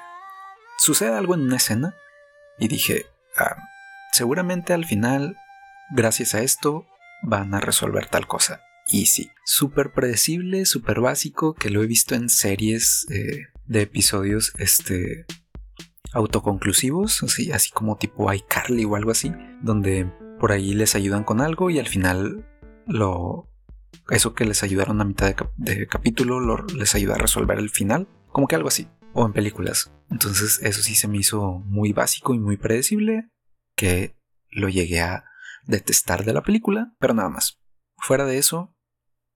Sucede 0.78 1.14
algo 1.14 1.36
en 1.36 1.42
una 1.42 1.58
escena 1.58 1.96
y 2.58 2.68
dije, 2.68 3.06
ah, 3.38 3.58
seguramente 4.12 4.74
al 4.74 4.86
final, 4.86 5.38
gracias 5.92 6.34
a 6.36 6.42
esto, 6.42 6.86
van 7.22 7.54
a 7.54 7.60
resolver 7.60 8.08
tal 8.08 8.28
cosa. 8.28 8.62
Y 8.88 9.08
sí, 9.08 9.32
súper 9.46 9.92
predecible, 9.92 10.66
súper 10.66 11.02
básico, 11.02 11.54
que 11.54 11.70
lo 11.70 11.84
he 11.84 11.88
visto 11.88 12.16
en 12.16 12.30
series 12.30 13.08
eh, 13.10 13.48
de 13.68 13.82
episodios 13.82 14.54
este, 14.58 15.26
autoconclusivos, 16.14 17.24
así, 17.24 17.52
así 17.52 17.72
como 17.72 17.98
tipo 17.98 18.32
iCarly 18.32 18.86
o 18.86 18.96
algo 18.96 19.12
así, 19.12 19.32
donde 19.62 20.12
por 20.40 20.52
ahí 20.52 20.74
les 20.74 20.96
ayudan 20.96 21.24
con 21.24 21.42
algo 21.42 21.70
y 21.70 21.80
al 21.80 21.88
final 21.88 22.46
lo 22.88 23.50
eso 24.10 24.34
que 24.34 24.46
les 24.46 24.64
ayudaron 24.64 25.02
a 25.02 25.06
mitad 25.06 25.36
de, 25.58 25.88
capítulo 25.88 26.66
les 26.68 26.96
ayuda 26.96 27.16
a 27.16 27.20
resolver 27.20 27.58
el 27.58 27.70
final, 27.70 28.08
como 28.28 28.48
que 28.48 28.56
algo 28.56 28.68
así, 28.68 28.88
o 29.14 29.26
en 29.26 29.34
películas. 29.34 29.92
Entonces 30.10 30.60
eso 30.62 30.82
sí 30.82 30.96
se 30.96 31.08
me 31.08 31.18
hizo 31.18 31.60
muy 31.66 31.94
básico 31.94 32.34
y 32.34 32.40
muy 32.40 32.58
predecible, 32.58 33.30
que 33.76 34.16
lo 34.50 34.70
llegué 34.70 35.02
a 35.02 35.26
detestar 35.66 36.24
de 36.24 36.34
la 36.34 36.44
película, 36.44 36.94
pero 37.00 37.14
nada 37.14 37.30
más. 37.30 37.60
Fuera 37.98 38.26
de 38.26 38.38
eso, 38.38 38.76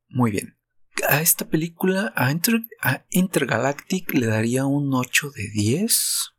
muy 0.08 0.32
bien. 0.32 0.59
A 1.08 1.22
esta 1.22 1.48
película, 1.48 2.14
a, 2.16 3.06
Intergalactic, 3.10 4.14
le 4.14 4.28
daría 4.28 4.66
un 4.66 4.94
8 4.94 5.32
de 5.32 5.50
10. 5.50 6.34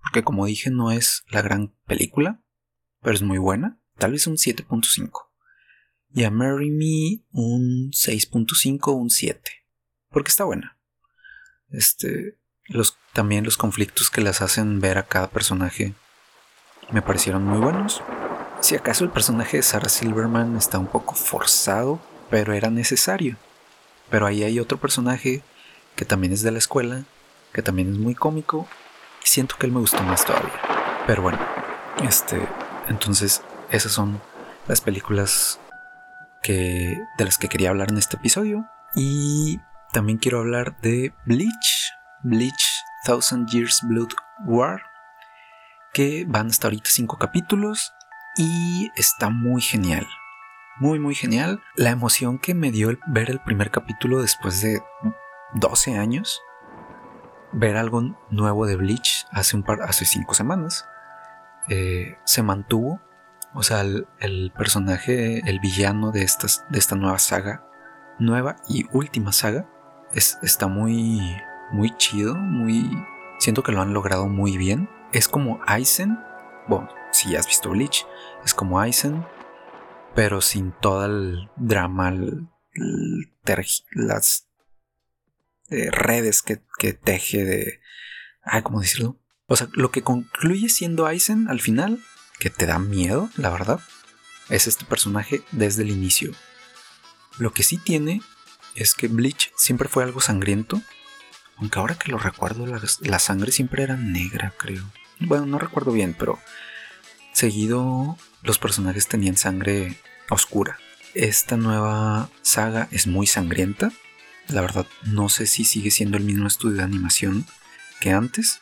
Porque 0.00 0.22
como 0.22 0.46
dije, 0.46 0.70
no 0.70 0.90
es 0.90 1.24
la 1.30 1.42
gran 1.42 1.74
película, 1.86 2.42
pero 3.02 3.14
es 3.14 3.22
muy 3.22 3.38
buena. 3.38 3.80
Tal 3.98 4.12
vez 4.12 4.26
un 4.26 4.36
7.5. 4.36 5.10
Y 6.12 6.24
a 6.24 6.30
Marry 6.30 6.70
Me 6.70 7.24
un 7.30 7.90
6.5 7.92 8.94
un 8.94 9.10
7. 9.10 9.50
Porque 10.10 10.30
está 10.30 10.44
buena. 10.44 10.78
Este, 11.70 12.38
los, 12.66 12.98
también 13.12 13.44
los 13.44 13.56
conflictos 13.56 14.10
que 14.10 14.20
las 14.20 14.42
hacen 14.42 14.80
ver 14.80 14.98
a 14.98 15.06
cada 15.06 15.30
personaje 15.30 15.94
me 16.90 17.02
parecieron 17.02 17.44
muy 17.44 17.58
buenos. 17.58 18.02
Si 18.60 18.74
acaso 18.74 19.04
el 19.04 19.10
personaje 19.10 19.58
de 19.58 19.62
Sarah 19.62 19.88
Silverman 19.88 20.56
está 20.56 20.78
un 20.78 20.86
poco 20.86 21.14
forzado, 21.14 22.00
pero 22.30 22.52
era 22.52 22.70
necesario. 22.70 23.36
Pero 24.10 24.26
ahí 24.26 24.44
hay 24.44 24.60
otro 24.60 24.78
personaje 24.78 25.42
que 25.94 26.04
también 26.04 26.32
es 26.32 26.42
de 26.42 26.52
la 26.52 26.58
escuela, 26.58 27.04
que 27.52 27.62
también 27.62 27.90
es 27.90 27.98
muy 27.98 28.14
cómico, 28.14 28.68
y 29.24 29.26
siento 29.26 29.56
que 29.58 29.66
él 29.66 29.72
me 29.72 29.80
gustó 29.80 30.02
más 30.02 30.24
todavía. 30.24 30.60
Pero 31.06 31.22
bueno, 31.22 31.38
este, 32.06 32.40
entonces 32.88 33.42
esas 33.70 33.92
son 33.92 34.20
las 34.68 34.80
películas 34.80 35.58
que, 36.42 36.98
de 37.18 37.24
las 37.24 37.38
que 37.38 37.48
quería 37.48 37.70
hablar 37.70 37.90
en 37.90 37.98
este 37.98 38.16
episodio. 38.16 38.66
Y 38.94 39.60
también 39.92 40.18
quiero 40.18 40.40
hablar 40.40 40.76
de 40.80 41.12
Bleach, 41.24 41.92
Bleach 42.22 42.82
Thousand 43.04 43.48
Years 43.48 43.80
Blood 43.82 44.10
War, 44.44 44.82
que 45.92 46.24
van 46.28 46.48
hasta 46.48 46.68
ahorita 46.68 46.90
cinco 46.90 47.18
capítulos 47.18 47.92
y 48.36 48.90
está 48.96 49.30
muy 49.30 49.62
genial. 49.62 50.06
Muy, 50.78 50.98
muy 50.98 51.14
genial. 51.14 51.62
La 51.74 51.88
emoción 51.88 52.38
que 52.38 52.52
me 52.54 52.70
dio 52.70 52.90
el 52.90 52.98
ver 53.06 53.30
el 53.30 53.40
primer 53.40 53.70
capítulo 53.70 54.20
después 54.20 54.60
de 54.60 54.82
12 55.54 55.96
años. 55.96 56.42
Ver 57.52 57.78
algo 57.78 58.02
nuevo 58.28 58.66
de 58.66 58.76
Bleach 58.76 59.26
hace 59.30 59.56
un 59.56 59.62
par, 59.62 59.80
hace 59.82 60.04
cinco 60.04 60.34
semanas. 60.34 60.86
Eh, 61.70 62.18
se 62.24 62.42
mantuvo. 62.42 63.00
O 63.54 63.62
sea, 63.62 63.80
el, 63.80 64.52
personaje, 64.54 65.40
el 65.48 65.60
villano 65.60 66.12
de, 66.12 66.22
estas, 66.22 66.66
de 66.68 66.78
esta 66.78 66.94
nueva 66.94 67.18
saga, 67.18 67.66
nueva 68.18 68.56
y 68.68 68.86
última 68.92 69.32
saga, 69.32 69.66
es, 70.12 70.38
está 70.42 70.66
muy, 70.66 71.40
muy 71.72 71.96
chido, 71.96 72.34
muy... 72.34 72.90
Siento 73.38 73.62
que 73.62 73.72
lo 73.72 73.80
han 73.80 73.94
logrado 73.94 74.28
muy 74.28 74.58
bien. 74.58 74.90
Es 75.14 75.26
como 75.26 75.58
Aizen, 75.66 76.18
bueno, 76.68 76.90
si 77.12 77.34
has 77.34 77.46
visto 77.46 77.70
Bleach, 77.70 78.06
es 78.44 78.52
como 78.52 78.78
Aizen, 78.78 79.24
pero 80.16 80.40
sin 80.40 80.72
todo 80.72 81.04
el 81.04 81.50
drama, 81.56 82.12
las 83.92 84.48
eh, 85.68 85.90
redes 85.90 86.42
que, 86.42 86.56
teje 86.94 87.44
de... 87.44 87.80
Ay, 88.42 88.62
¿cómo 88.62 88.80
decirlo? 88.80 89.20
O 89.46 89.56
sea, 89.56 89.68
lo 89.74 89.90
que 89.90 90.02
concluye 90.02 90.70
siendo 90.70 91.04
Aizen 91.04 91.48
al 91.48 91.60
final, 91.60 92.02
que 92.38 92.48
te 92.48 92.64
da 92.64 92.78
miedo, 92.78 93.28
la 93.36 93.50
verdad, 93.50 93.78
es 94.48 94.66
este 94.66 94.86
personaje 94.86 95.42
desde 95.52 95.82
el 95.82 95.90
inicio. 95.90 96.32
Lo 97.38 97.52
que 97.52 97.62
sí 97.62 97.76
tiene 97.76 98.22
es 98.74 98.94
que 98.94 99.08
Bleach 99.08 99.52
siempre 99.54 99.86
fue 99.86 100.02
algo 100.02 100.22
sangriento, 100.22 100.80
aunque 101.58 101.78
ahora 101.78 101.98
que 101.98 102.10
lo 102.10 102.16
recuerdo, 102.18 102.64
la 102.66 103.18
sangre 103.18 103.52
siempre 103.52 103.82
era 103.82 103.96
negra, 103.96 104.54
creo. 104.56 104.90
Bueno, 105.20 105.44
no 105.44 105.58
recuerdo 105.58 105.92
bien, 105.92 106.16
pero 106.18 106.38
seguido 107.32 108.16
los 108.46 108.58
personajes 108.58 109.08
tenían 109.08 109.36
sangre 109.36 109.98
oscura. 110.30 110.78
Esta 111.14 111.56
nueva 111.56 112.30
saga 112.42 112.88
es 112.90 113.06
muy 113.06 113.26
sangrienta. 113.26 113.92
La 114.48 114.60
verdad, 114.60 114.86
no 115.02 115.28
sé 115.28 115.46
si 115.46 115.64
sigue 115.64 115.90
siendo 115.90 116.16
el 116.16 116.24
mismo 116.24 116.46
estudio 116.46 116.78
de 116.78 116.84
animación 116.84 117.46
que 118.00 118.12
antes, 118.12 118.60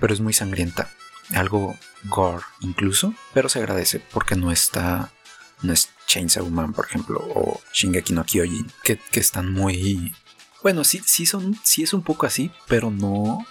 pero 0.00 0.12
es 0.12 0.20
muy 0.20 0.32
sangrienta. 0.32 0.90
Algo 1.34 1.76
gore 2.04 2.44
incluso, 2.60 3.14
pero 3.32 3.48
se 3.48 3.58
agradece 3.58 3.98
porque 3.98 4.36
no 4.36 4.52
está. 4.52 5.12
No 5.62 5.72
es 5.72 5.90
Chainsaw 6.06 6.48
Man, 6.50 6.74
por 6.74 6.86
ejemplo, 6.86 7.18
o 7.34 7.60
Shingeki 7.72 8.12
no 8.12 8.24
Kyojin, 8.24 8.70
que, 8.82 8.98
que 8.98 9.20
están 9.20 9.52
muy. 9.52 10.14
Bueno, 10.62 10.84
sí, 10.84 11.02
sí, 11.06 11.24
son, 11.24 11.58
sí 11.62 11.82
es 11.82 11.94
un 11.94 12.02
poco 12.02 12.26
así, 12.26 12.50
pero 12.68 12.90
no. 12.90 13.46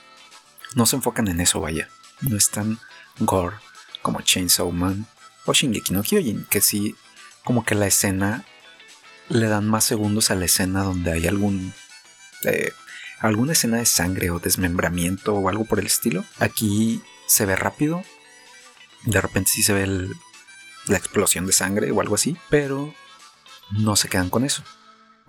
No 0.76 0.86
se 0.86 0.96
enfocan 0.96 1.28
en 1.28 1.40
eso, 1.40 1.60
vaya 1.60 1.90
no 2.24 2.38
es 2.38 2.50
tan 2.50 2.80
gore 3.20 3.58
como 4.02 4.22
Chainsaw 4.22 4.72
Man 4.72 5.06
o 5.46 5.54
Shingeki 5.54 5.94
no 5.94 6.04
Kyojin, 6.04 6.46
que 6.50 6.62
sí, 6.62 6.96
como 7.44 7.66
que 7.66 7.76
la 7.76 7.88
escena 7.88 8.46
le 9.30 9.48
dan 9.48 9.68
más 9.68 9.84
segundos 9.84 10.32
a 10.32 10.36
la 10.36 10.46
escena 10.46 10.84
donde 10.84 11.12
hay 11.12 11.28
algún 11.28 11.74
eh, 12.46 12.72
alguna 13.20 13.54
escena 13.54 13.78
de 13.78 13.86
sangre 13.86 14.32
o 14.32 14.40
desmembramiento 14.40 15.34
o 15.34 15.50
algo 15.50 15.66
por 15.66 15.80
el 15.80 15.86
estilo. 15.86 16.26
Aquí 16.40 17.02
se 17.26 17.46
ve 17.46 17.56
rápido, 17.56 18.04
de 19.06 19.22
repente 19.22 19.52
sí 19.52 19.64
se 19.64 19.74
ve 19.74 20.10
la 20.88 20.98
explosión 20.98 21.46
de 21.46 21.54
sangre 21.54 21.92
o 21.92 22.02
algo 22.02 22.16
así, 22.16 22.38
pero 22.50 22.94
no 23.72 23.96
se 23.96 24.10
quedan 24.10 24.30
con 24.30 24.44
eso. 24.44 24.64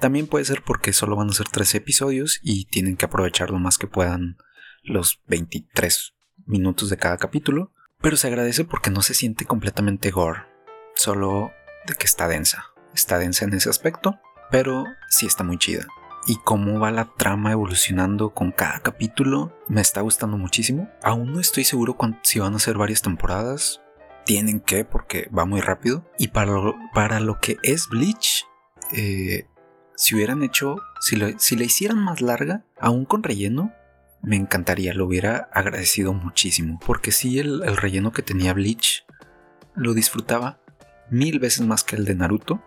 También 0.00 0.26
puede 0.26 0.44
ser 0.44 0.62
porque 0.62 0.92
solo 0.92 1.16
van 1.16 1.30
a 1.30 1.34
ser 1.34 1.48
13 1.48 1.78
episodios 1.78 2.40
y 2.42 2.64
tienen 2.66 2.96
que 2.96 3.06
aprovechar 3.06 3.50
lo 3.50 3.58
más 3.58 3.78
que 3.78 3.86
puedan 3.86 4.38
los 4.82 5.20
23 5.28 6.14
minutos 6.46 6.90
de 6.90 6.96
cada 6.96 7.16
capítulo, 7.16 7.72
pero 8.04 8.18
se 8.18 8.26
agradece 8.26 8.66
porque 8.66 8.90
no 8.90 9.00
se 9.00 9.14
siente 9.14 9.46
completamente 9.46 10.10
gore, 10.10 10.42
solo 10.94 11.52
de 11.86 11.94
que 11.94 12.04
está 12.04 12.28
densa. 12.28 12.66
Está 12.94 13.18
densa 13.18 13.46
en 13.46 13.54
ese 13.54 13.70
aspecto, 13.70 14.20
pero 14.50 14.84
sí 15.08 15.24
está 15.24 15.42
muy 15.42 15.56
chida. 15.56 15.86
Y 16.26 16.36
cómo 16.44 16.78
va 16.78 16.90
la 16.90 17.14
trama 17.16 17.52
evolucionando 17.52 18.34
con 18.34 18.52
cada 18.52 18.80
capítulo, 18.80 19.58
me 19.68 19.80
está 19.80 20.02
gustando 20.02 20.36
muchísimo. 20.36 20.90
Aún 21.02 21.32
no 21.32 21.40
estoy 21.40 21.64
seguro 21.64 21.96
si 22.22 22.40
van 22.40 22.54
a 22.54 22.58
ser 22.58 22.76
varias 22.76 23.00
temporadas. 23.00 23.80
Tienen 24.26 24.60
que, 24.60 24.84
porque 24.84 25.30
va 25.36 25.46
muy 25.46 25.62
rápido. 25.62 26.04
Y 26.18 26.28
para 26.28 26.52
lo, 26.52 26.74
para 26.92 27.20
lo 27.20 27.40
que 27.40 27.56
es 27.62 27.88
Bleach, 27.88 28.44
eh, 28.92 29.46
si 29.96 30.14
hubieran 30.14 30.42
hecho, 30.42 30.76
si, 31.00 31.16
si 31.38 31.56
la 31.56 31.64
hicieran 31.64 32.04
más 32.04 32.20
larga, 32.20 32.66
aún 32.78 33.06
con 33.06 33.22
relleno, 33.22 33.72
me 34.24 34.36
encantaría, 34.36 34.94
lo 34.94 35.06
hubiera 35.06 35.48
agradecido 35.52 36.12
muchísimo. 36.14 36.80
Porque 36.84 37.12
sí, 37.12 37.38
el, 37.38 37.76
relleno 37.76 38.12
que 38.12 38.22
tenía 38.22 38.54
Bleach 38.54 39.04
lo 39.74 39.94
disfrutaba 39.94 40.60
mil 41.10 41.38
veces 41.38 41.66
más 41.66 41.84
que 41.84 41.96
el 41.96 42.04
de 42.04 42.14
Naruto. 42.14 42.62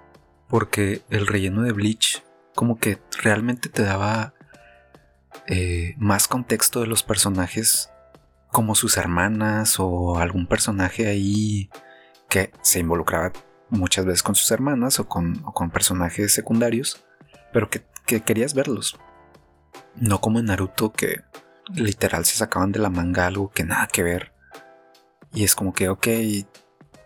Porque 0.48 1.02
el 1.10 1.28
relleno 1.28 1.64
de 1.64 1.74
Bleach 1.74 2.24
como 2.56 2.80
que 2.80 3.00
realmente 3.22 3.70
te 3.70 3.84
daba 3.84 4.34
eh, 5.48 5.96
más 5.98 6.28
contexto 6.28 6.82
de 6.82 6.88
los 6.88 7.04
personajes 7.04 7.92
como 8.52 8.76
sus 8.76 8.98
hermanas 8.98 9.76
o 9.80 10.18
algún 10.18 10.48
personaje 10.48 11.08
ahí 11.08 11.70
que 12.30 12.52
se 12.62 12.80
involucraba 12.80 13.34
muchas 13.70 14.06
veces 14.06 14.24
con 14.24 14.36
sus 14.36 14.50
hermanas 14.52 15.00
o 15.00 15.08
con, 15.08 15.44
personajes 15.72 16.34
secundarios, 16.34 17.06
pero 17.52 17.70
que, 17.70 17.84
que, 18.06 18.22
querías 18.22 18.54
verlos. 18.54 18.98
No 19.96 20.22
como 20.22 20.40
en 20.40 20.46
Naruto 20.46 20.94
que 20.94 21.22
literal 21.76 22.26
se 22.26 22.36
sacaban 22.36 22.72
de 22.72 22.80
la 22.80 22.90
manga 22.90 23.28
algo 23.28 23.52
que 23.52 23.64
nada 23.64 23.88
que 23.88 24.04
ver. 24.04 24.34
Y 25.34 25.44
es 25.44 25.56
como 25.56 25.74
que, 25.74 25.90
ok, 25.90 26.08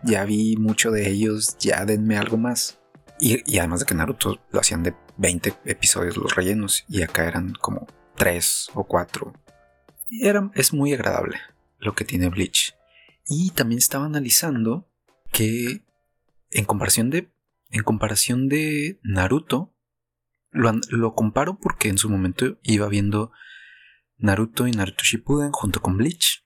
ya 0.03 0.25
vi 0.25 0.55
mucho 0.57 0.91
de 0.91 1.09
ellos, 1.09 1.57
ya 1.59 1.85
denme 1.85 2.17
algo 2.17 2.37
más. 2.37 2.79
Y, 3.19 3.59
además 3.59 3.81
de 3.81 3.85
que 3.85 3.93
Naruto 3.93 4.39
lo 4.51 4.59
hacían 4.59 4.81
de 4.81 4.95
20 5.17 5.53
episodios 5.65 6.17
los 6.17 6.35
rellenos 6.35 6.85
y 6.89 7.03
acá 7.03 7.27
eran 7.27 7.53
como 7.53 7.85
3 8.17 8.69
o 8.73 8.85
4. 8.85 9.33
Y 10.09 10.27
era, 10.27 10.49
es 10.55 10.73
muy 10.73 10.93
agradable 10.93 11.37
lo 11.77 11.93
que 11.93 12.03
tiene 12.03 12.29
Bleach. 12.29 12.75
Y 13.27 13.51
también 13.51 13.77
estaba 13.77 14.05
analizando 14.05 14.89
que 15.31 15.83
en 16.49 16.65
comparación 16.65 17.11
de, 17.11 17.31
en 17.69 17.83
comparación 17.83 18.49
de 18.49 18.99
Naruto, 19.03 19.73
lo, 20.49 20.71
lo 20.89 21.13
comparo 21.13 21.59
porque 21.59 21.89
en 21.89 21.97
su 21.97 22.09
momento 22.09 22.57
iba 22.63 22.87
viendo 22.87 23.31
Naruto 24.21 24.67
y 24.67 24.71
Naruto 24.71 25.03
Shippuden 25.03 25.51
junto 25.51 25.81
con 25.81 25.97
Bleach. 25.97 26.45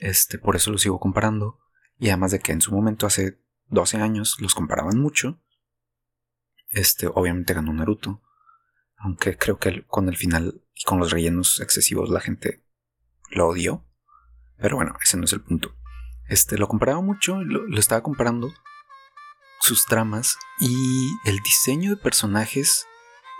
Este, 0.00 0.38
por 0.38 0.56
eso 0.56 0.70
los 0.70 0.82
sigo 0.82 0.98
comparando. 0.98 1.60
Y 1.96 2.08
además 2.08 2.32
de 2.32 2.40
que 2.40 2.52
en 2.52 2.60
su 2.60 2.72
momento, 2.72 3.06
hace 3.06 3.40
12 3.66 3.98
años, 3.98 4.36
los 4.40 4.54
comparaban 4.54 4.98
mucho. 4.98 5.40
Este, 6.70 7.06
obviamente 7.06 7.54
ganó 7.54 7.72
Naruto. 7.72 8.22
Aunque 8.96 9.36
creo 9.36 9.58
que 9.58 9.86
con 9.86 10.08
el 10.08 10.16
final 10.16 10.60
y 10.74 10.82
con 10.84 10.98
los 10.98 11.12
rellenos 11.12 11.60
excesivos 11.60 12.10
la 12.10 12.20
gente 12.20 12.64
lo 13.30 13.46
odió. 13.46 13.86
Pero 14.56 14.76
bueno, 14.76 14.96
ese 15.00 15.16
no 15.16 15.24
es 15.24 15.32
el 15.32 15.40
punto. 15.40 15.76
Este, 16.28 16.58
lo 16.58 16.66
comparaba 16.66 17.00
mucho, 17.00 17.42
lo, 17.44 17.64
lo 17.66 17.78
estaba 17.78 18.02
comparando 18.02 18.52
sus 19.60 19.86
tramas 19.86 20.36
y 20.58 21.16
el 21.24 21.38
diseño 21.38 21.90
de 21.90 21.96
personajes 21.96 22.86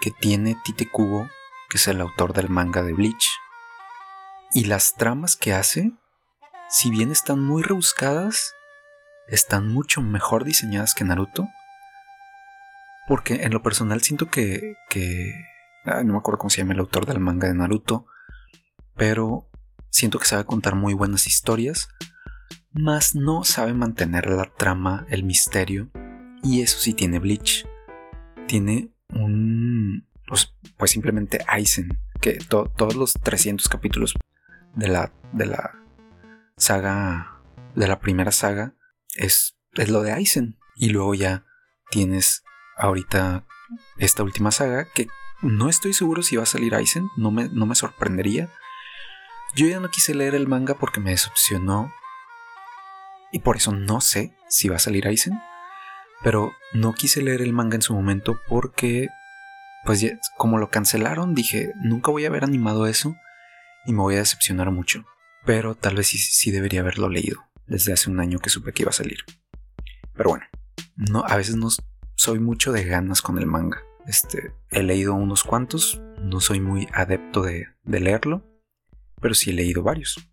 que 0.01 0.11
tiene 0.13 0.57
Tite 0.65 0.89
Kubo, 0.89 1.29
que 1.69 1.79
es 1.79 1.89
el 1.89 2.01
autor 2.01 2.33
del 2.33 2.51
manga 2.51 2.83
de 2.83 2.93
Bleach. 2.93 3.29
Y 4.53 4.65
las 4.65 4.95
tramas 4.95 5.37
que 5.37 5.53
hace, 5.53 5.93
si 6.71 6.91
bien 6.91 7.11
están 7.11 7.41
muy 7.41 7.63
rebuscadas, 7.63 8.55
están 9.29 9.69
mucho 9.69 10.01
mejor 10.01 10.45
diseñadas 10.45 10.95
que 10.95 11.05
Naruto. 11.05 11.49
Porque 13.07 13.43
en 13.45 13.53
lo 13.53 13.63
personal 13.63 14.01
siento 14.03 14.31
que... 14.31 14.77
que 14.89 15.35
no 15.85 16.13
me 16.13 16.19
acuerdo 16.19 16.39
cómo 16.39 16.51
se 16.51 16.59
llama 16.59 16.75
el 16.75 16.81
autor 16.81 17.07
del 17.07 17.21
manga 17.21 17.49
de 17.49 17.55
Naruto. 17.55 18.07
Pero 18.97 19.51
siento 19.91 20.19
que 20.19 20.27
sabe 20.27 20.45
contar 20.45 20.75
muy 20.75 20.95
buenas 20.95 21.27
historias. 21.27 21.89
Mas 22.73 23.15
no 23.15 23.45
sabe 23.45 23.75
mantener 23.75 24.31
la 24.31 24.45
trama, 24.45 25.07
el 25.11 25.25
misterio. 25.25 25.91
Y 26.43 26.63
eso 26.63 26.79
sí 26.79 26.95
tiene 26.95 27.19
Bleach. 27.19 27.67
Tiene 28.47 28.95
un... 29.11 30.07
Pues, 30.27 30.55
pues 30.79 30.91
simplemente 30.91 31.45
Aizen. 31.47 31.99
Que 32.21 32.39
todos 32.39 32.97
los 32.97 33.13
300 33.13 33.69
capítulos 33.69 34.15
de 34.75 34.89
la, 34.89 35.13
de 35.33 35.47
la 35.47 35.79
saga, 36.57 37.41
de 37.75 37.89
la 37.89 38.01
primera 38.01 38.33
saga, 38.33 38.75
es, 39.15 39.57
es 39.75 39.89
lo 39.89 40.03
de 40.03 40.13
Aizen. 40.13 40.59
Y 40.77 40.91
luego 40.91 41.15
ya 41.15 41.45
tienes 41.91 42.45
ahorita 42.77 43.45
esta 43.97 44.23
última 44.23 44.51
saga 44.51 44.87
que 44.95 45.09
no 45.43 45.69
estoy 45.69 45.93
seguro 45.93 46.23
si 46.23 46.37
va 46.37 46.45
a 46.45 46.47
salir 46.47 46.75
Aizen, 46.75 47.09
no 47.17 47.31
me, 47.31 47.49
no 47.49 47.67
me 47.67 47.75
sorprendería. 47.75 48.49
Yo 49.55 49.67
ya 49.67 49.81
no 49.81 49.91
quise 49.91 50.15
leer 50.15 50.35
el 50.35 50.49
manga 50.49 50.75
porque 50.75 51.01
me 51.01 51.11
decepcionó 51.11 51.93
y 53.33 53.41
por 53.41 53.57
eso 53.57 53.73
no 53.73 54.01
sé 54.01 54.37
si 54.49 54.69
va 54.69 54.77
a 54.77 54.81
salir 54.81 55.07
Aizen. 55.07 55.41
Pero 56.23 56.53
no 56.73 56.95
quise 56.95 57.23
leer 57.23 57.43
el 57.43 57.53
manga 57.53 57.77
en 57.77 57.83
su 57.83 57.95
momento 57.95 58.41
porque, 58.49 59.09
pues 59.85 60.05
como 60.37 60.59
lo 60.59 60.69
cancelaron, 60.69 61.35
dije, 61.35 61.73
nunca 61.77 62.11
voy 62.11 62.25
a 62.25 62.29
haber 62.29 62.43
animado 62.43 62.89
eso 62.89 63.17
y 63.89 63.93
me 63.95 64.03
voy 64.03 64.17
a 64.17 64.19
decepcionar 64.19 64.71
mucho. 64.71 65.07
Pero 65.47 65.75
tal 65.75 65.97
vez 65.97 66.09
sí, 66.09 66.51
debería 66.51 66.81
haberlo 66.81 67.09
leído 67.09 67.43
desde 67.67 67.95
hace 67.95 68.11
un 68.11 68.21
año 68.21 68.39
que 68.39 68.51
supe 68.51 68.73
que 68.73 68.83
iba 68.83 68.91
a 68.91 68.93
salir. 68.93 69.21
Pero 70.15 70.31
bueno, 70.31 70.45
no, 70.95 71.25
a 71.27 71.37
veces 71.37 71.57
no 71.57 71.69
soy 72.15 72.39
mucho 72.39 72.71
de 72.71 72.85
ganas 72.85 73.23
con 73.23 73.39
el 73.39 73.47
manga. 73.47 73.83
Este, 74.07 74.53
he 74.71 74.83
leído 74.83 75.15
unos 75.15 75.43
cuantos, 75.43 76.03
no 76.21 76.41
soy 76.41 76.61
muy 76.61 76.87
adepto 76.93 77.43
de, 77.43 77.67
leerlo, 77.85 78.45
pero 79.23 79.35
sí 79.35 79.51
he 79.51 79.55
leído 79.55 79.83
varios. 79.83 80.29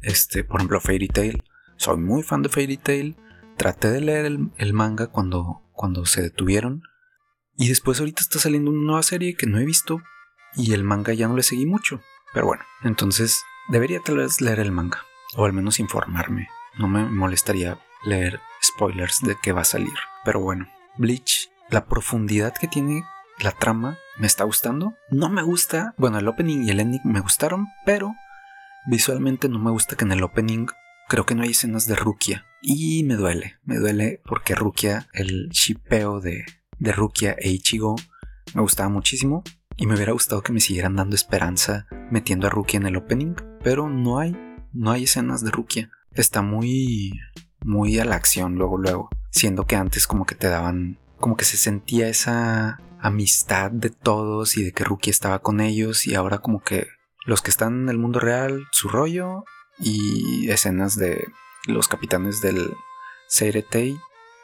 Este, 0.00 0.44
por 0.44 0.60
ejemplo, 0.60 0.80
Fairy 0.80 1.08
Tail. 1.08 1.42
Soy 1.76 1.96
muy 1.96 2.22
fan 2.22 2.42
de 2.42 2.48
Fairy 2.48 2.76
Tail. 2.76 3.16
Traté 3.56 3.90
de 3.90 4.00
leer 4.00 4.26
el, 4.56 4.72
manga 4.72 5.08
cuando, 5.08 5.62
cuando 5.72 6.06
se 6.06 6.22
detuvieron. 6.22 6.82
Y 7.56 7.68
después 7.68 7.98
ahorita 7.98 8.22
está 8.22 8.38
saliendo 8.38 8.70
una 8.70 8.86
nueva 8.86 9.02
serie 9.02 9.34
que 9.34 9.46
no 9.46 9.58
he 9.58 9.64
visto. 9.64 10.00
Y 10.54 10.72
el 10.74 10.84
manga 10.84 11.12
ya 11.12 11.26
no 11.26 11.36
le 11.36 11.42
seguí 11.42 11.66
mucho. 11.66 12.00
Pero 12.32 12.46
bueno, 12.46 12.64
entonces 12.82 13.42
debería 13.68 14.00
tal 14.00 14.18
vez 14.18 14.40
leer 14.40 14.60
el 14.60 14.72
manga. 14.72 15.04
O 15.36 15.44
al 15.44 15.52
menos 15.52 15.80
informarme. 15.80 16.48
No 16.78 16.88
me 16.88 17.04
molestaría 17.04 17.78
leer 18.04 18.40
spoilers 18.62 19.20
de 19.22 19.36
qué 19.40 19.52
va 19.52 19.62
a 19.62 19.64
salir. 19.64 19.92
Pero 20.24 20.40
bueno, 20.40 20.68
Bleach, 20.96 21.50
la 21.68 21.86
profundidad 21.86 22.54
que 22.54 22.68
tiene 22.68 23.04
la 23.38 23.52
trama 23.52 23.98
me 24.18 24.26
está 24.26 24.44
gustando. 24.44 24.94
No 25.10 25.28
me 25.28 25.42
gusta, 25.42 25.94
bueno, 25.96 26.18
el 26.18 26.28
opening 26.28 26.64
y 26.64 26.70
el 26.70 26.80
ending 26.80 27.00
me 27.04 27.20
gustaron, 27.20 27.68
pero 27.86 28.14
visualmente 28.86 29.48
no 29.48 29.58
me 29.58 29.70
gusta 29.70 29.96
que 29.96 30.04
en 30.04 30.12
el 30.12 30.22
opening 30.22 30.66
creo 31.08 31.26
que 31.26 31.34
no 31.34 31.42
hay 31.42 31.50
escenas 31.50 31.86
de 31.86 31.96
Rukia. 31.96 32.46
Y 32.62 33.02
me 33.04 33.14
duele, 33.14 33.58
me 33.64 33.76
duele 33.76 34.20
porque 34.24 34.54
Rukia, 34.54 35.08
el 35.12 35.48
shipeo 35.48 36.20
de, 36.20 36.44
de 36.78 36.92
Rukia 36.92 37.34
e 37.38 37.50
Ichigo, 37.50 37.96
me 38.54 38.62
gustaba 38.62 38.88
muchísimo. 38.88 39.42
Y 39.80 39.86
me 39.86 39.94
hubiera 39.94 40.12
gustado 40.12 40.42
que 40.42 40.52
me 40.52 40.60
siguieran 40.60 40.96
dando 40.96 41.16
esperanza 41.16 41.86
metiendo 42.10 42.46
a 42.46 42.50
Rukia 42.50 42.76
en 42.76 42.86
el 42.86 42.98
opening, 42.98 43.34
pero 43.64 43.88
no 43.88 44.18
hay, 44.18 44.36
no 44.74 44.90
hay 44.90 45.04
escenas 45.04 45.42
de 45.42 45.50
Rukia. 45.50 45.90
Está 46.12 46.42
muy, 46.42 47.18
muy 47.62 47.98
a 47.98 48.04
la 48.04 48.16
acción 48.16 48.56
luego, 48.56 48.76
luego. 48.76 49.08
Siendo 49.30 49.66
que 49.66 49.76
antes 49.76 50.06
como 50.06 50.26
que 50.26 50.34
te 50.34 50.48
daban, 50.48 50.98
como 51.18 51.34
que 51.34 51.46
se 51.46 51.56
sentía 51.56 52.08
esa 52.10 52.78
amistad 53.00 53.70
de 53.70 53.88
todos 53.88 54.58
y 54.58 54.64
de 54.64 54.72
que 54.72 54.84
Rukia 54.84 55.12
estaba 55.12 55.38
con 55.38 55.62
ellos 55.62 56.06
y 56.06 56.14
ahora 56.14 56.40
como 56.40 56.62
que 56.62 56.88
los 57.24 57.40
que 57.40 57.50
están 57.50 57.84
en 57.84 57.88
el 57.88 57.96
mundo 57.96 58.20
real, 58.20 58.66
su 58.72 58.90
rollo 58.90 59.44
y 59.78 60.50
escenas 60.50 60.96
de 60.96 61.26
los 61.66 61.88
capitanes 61.88 62.42
del 62.42 62.70
Seiretei, 63.28 63.98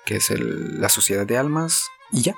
que 0.07 0.16
es 0.16 0.31
la 0.31 0.88
sociedad 0.88 1.27
de 1.27 1.37
almas, 1.37 1.85
y 2.11 2.22
ya, 2.22 2.37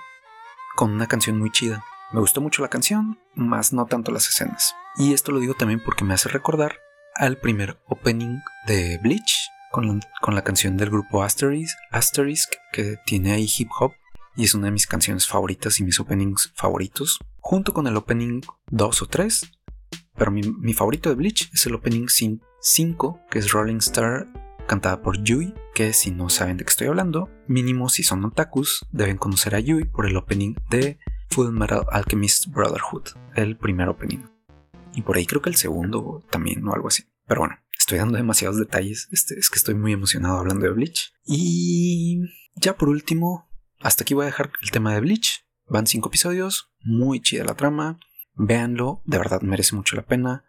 con 0.75 0.91
una 0.91 1.07
canción 1.07 1.39
muy 1.39 1.53
chida. 1.53 1.85
Me 2.11 2.21
gustó 2.21 2.41
mucho 2.41 2.63
la 2.63 2.69
canción, 2.69 3.19
más 3.35 3.75
no 3.75 3.85
tanto 3.85 4.13
las 4.13 4.29
escenas. 4.29 4.75
Y 4.97 5.13
esto 5.13 5.31
lo 5.31 5.41
digo 5.41 5.53
también 5.55 5.83
porque 5.85 6.05
me 6.05 6.15
hace 6.15 6.31
recordar 6.31 6.77
al 7.15 7.37
primer 7.37 7.79
opening 7.87 8.39
de 8.67 8.99
Bleach, 9.03 9.51
con 9.71 10.01
la, 10.35 10.43
canción 10.43 10.79
del 10.79 10.89
grupo 10.89 11.23
Asterisk, 11.23 11.77
Asterisk, 11.91 12.55
que 12.73 12.97
tiene 13.05 13.33
ahí 13.33 13.47
hip 13.59 13.69
hop, 13.79 13.93
y 14.35 14.45
es 14.45 14.55
una 14.55 14.67
de 14.67 14.73
mis 14.73 14.87
canciones 14.87 15.29
favoritas 15.29 15.79
y 15.81 15.85
mis 15.85 16.01
openings 16.01 16.51
favoritos, 16.55 17.19
junto 17.41 17.75
con 17.75 17.87
el 17.87 17.97
opening 17.97 18.41
2 18.71 19.03
o 19.03 19.07
3, 19.07 19.43
pero 20.17 20.31
mi, 20.31 20.41
mi 20.41 20.73
favorito 20.73 21.11
de 21.11 21.17
Bleach 21.17 21.51
es 21.53 21.67
el 21.67 21.75
opening 21.75 22.07
5, 22.09 23.21
que 23.31 23.39
es 23.39 23.53
Rolling 23.53 23.79
Star, 23.79 24.27
cantada 24.67 25.03
por 25.03 25.23
Yui, 25.23 25.53
que 25.75 25.93
si 25.93 26.11
no 26.11 26.31
saben 26.31 26.57
de 26.57 26.65
qué 26.65 26.71
estoy 26.71 26.87
hablando, 26.87 27.29
mínimo 27.47 27.91
si 27.91 28.03
son 28.03 28.25
otakus, 28.25 28.87
deben 28.93 29.19
conocer 29.19 29.55
a 29.55 29.61
Yui 29.61 29.85
por 29.85 30.07
el 30.07 30.17
opening 30.17 30.55
de 30.71 30.99
Full 31.31 31.51
Metal 31.51 31.85
Alchemist 31.91 32.47
Brotherhood, 32.49 33.09
el 33.35 33.57
primer 33.57 33.89
opening. 33.89 34.25
Y 34.95 35.03
por 35.03 35.17
ahí 35.17 35.27
creo 35.27 35.43
que 35.43 35.51
el 35.51 35.57
segundo 35.57 36.25
también 36.31 36.67
o 36.67 36.75
algo 36.75 36.89
así. 36.89 37.05
Pero 37.27 37.43
bueno, 37.43 37.57
estoy 37.79 37.99
dando 37.99 38.17
demasiados 38.17 38.59
detalles. 38.59 39.09
Este, 39.13 39.39
es 39.39 39.51
que 39.51 39.59
estoy 39.59 39.75
muy 39.75 39.93
emocionado 39.93 40.39
hablando 40.39 40.65
de 40.67 40.73
Bleach. 40.73 41.13
Y 41.25 42.21
ya 42.57 42.77
por 42.77 42.89
último, 42.89 43.49
hasta 43.81 44.03
aquí 44.03 44.15
voy 44.15 44.25
a 44.25 44.27
dejar 44.27 44.51
el 44.63 44.71
tema 44.71 44.95
de 44.95 45.01
Bleach. 45.01 45.47
Van 45.67 45.87
cinco 45.87 46.09
episodios, 46.09 46.73
muy 46.81 47.21
chida 47.21 47.45
la 47.45 47.55
trama. 47.55 47.99
Véanlo, 48.35 49.03
de 49.05 49.19
verdad 49.19 49.43
merece 49.43 49.77
mucho 49.77 49.97
la 49.97 50.07
pena. 50.07 50.45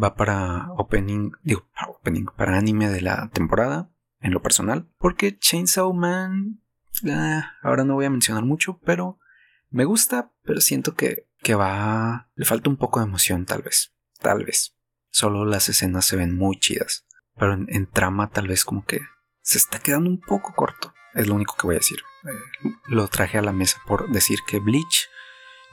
Va 0.00 0.16
para 0.16 0.72
opening, 0.72 1.30
digo, 1.42 1.68
para 1.74 1.92
opening, 1.92 2.24
para 2.36 2.58
anime 2.58 2.88
de 2.88 3.00
la 3.00 3.30
temporada, 3.30 3.90
en 4.20 4.32
lo 4.32 4.42
personal. 4.42 4.88
Porque 4.98 5.38
Chainsaw 5.38 5.92
Man, 5.92 6.60
ah, 7.08 7.52
ahora 7.62 7.84
no 7.84 7.94
voy 7.94 8.06
a 8.06 8.10
mencionar 8.10 8.44
mucho, 8.44 8.80
pero 8.84 9.20
me 9.74 9.84
gusta, 9.84 10.32
pero 10.44 10.60
siento 10.60 10.94
que, 10.94 11.26
que 11.42 11.54
va... 11.54 12.30
Le 12.36 12.44
falta 12.44 12.70
un 12.70 12.76
poco 12.76 13.00
de 13.00 13.06
emoción 13.06 13.44
tal 13.44 13.62
vez. 13.62 13.92
Tal 14.20 14.44
vez. 14.44 14.76
Solo 15.10 15.44
las 15.44 15.68
escenas 15.68 16.04
se 16.04 16.16
ven 16.16 16.36
muy 16.36 16.58
chidas. 16.60 17.06
Pero 17.36 17.54
en, 17.54 17.90
trama 17.90 18.30
tal 18.30 18.46
vez 18.46 18.64
como 18.64 18.84
que 18.84 19.00
se 19.42 19.58
está 19.58 19.80
quedando 19.80 20.08
un 20.08 20.20
poco 20.20 20.54
corto. 20.54 20.94
Es 21.14 21.26
lo 21.26 21.34
único 21.34 21.56
que 21.56 21.66
voy 21.66 21.74
a 21.74 21.78
decir. 21.80 21.98
Eh, 22.24 22.70
lo 22.86 23.08
traje 23.08 23.36
a 23.36 23.42
la 23.42 23.52
mesa 23.52 23.78
por 23.86 24.10
decir 24.10 24.38
que 24.46 24.60
Bleach 24.60 25.08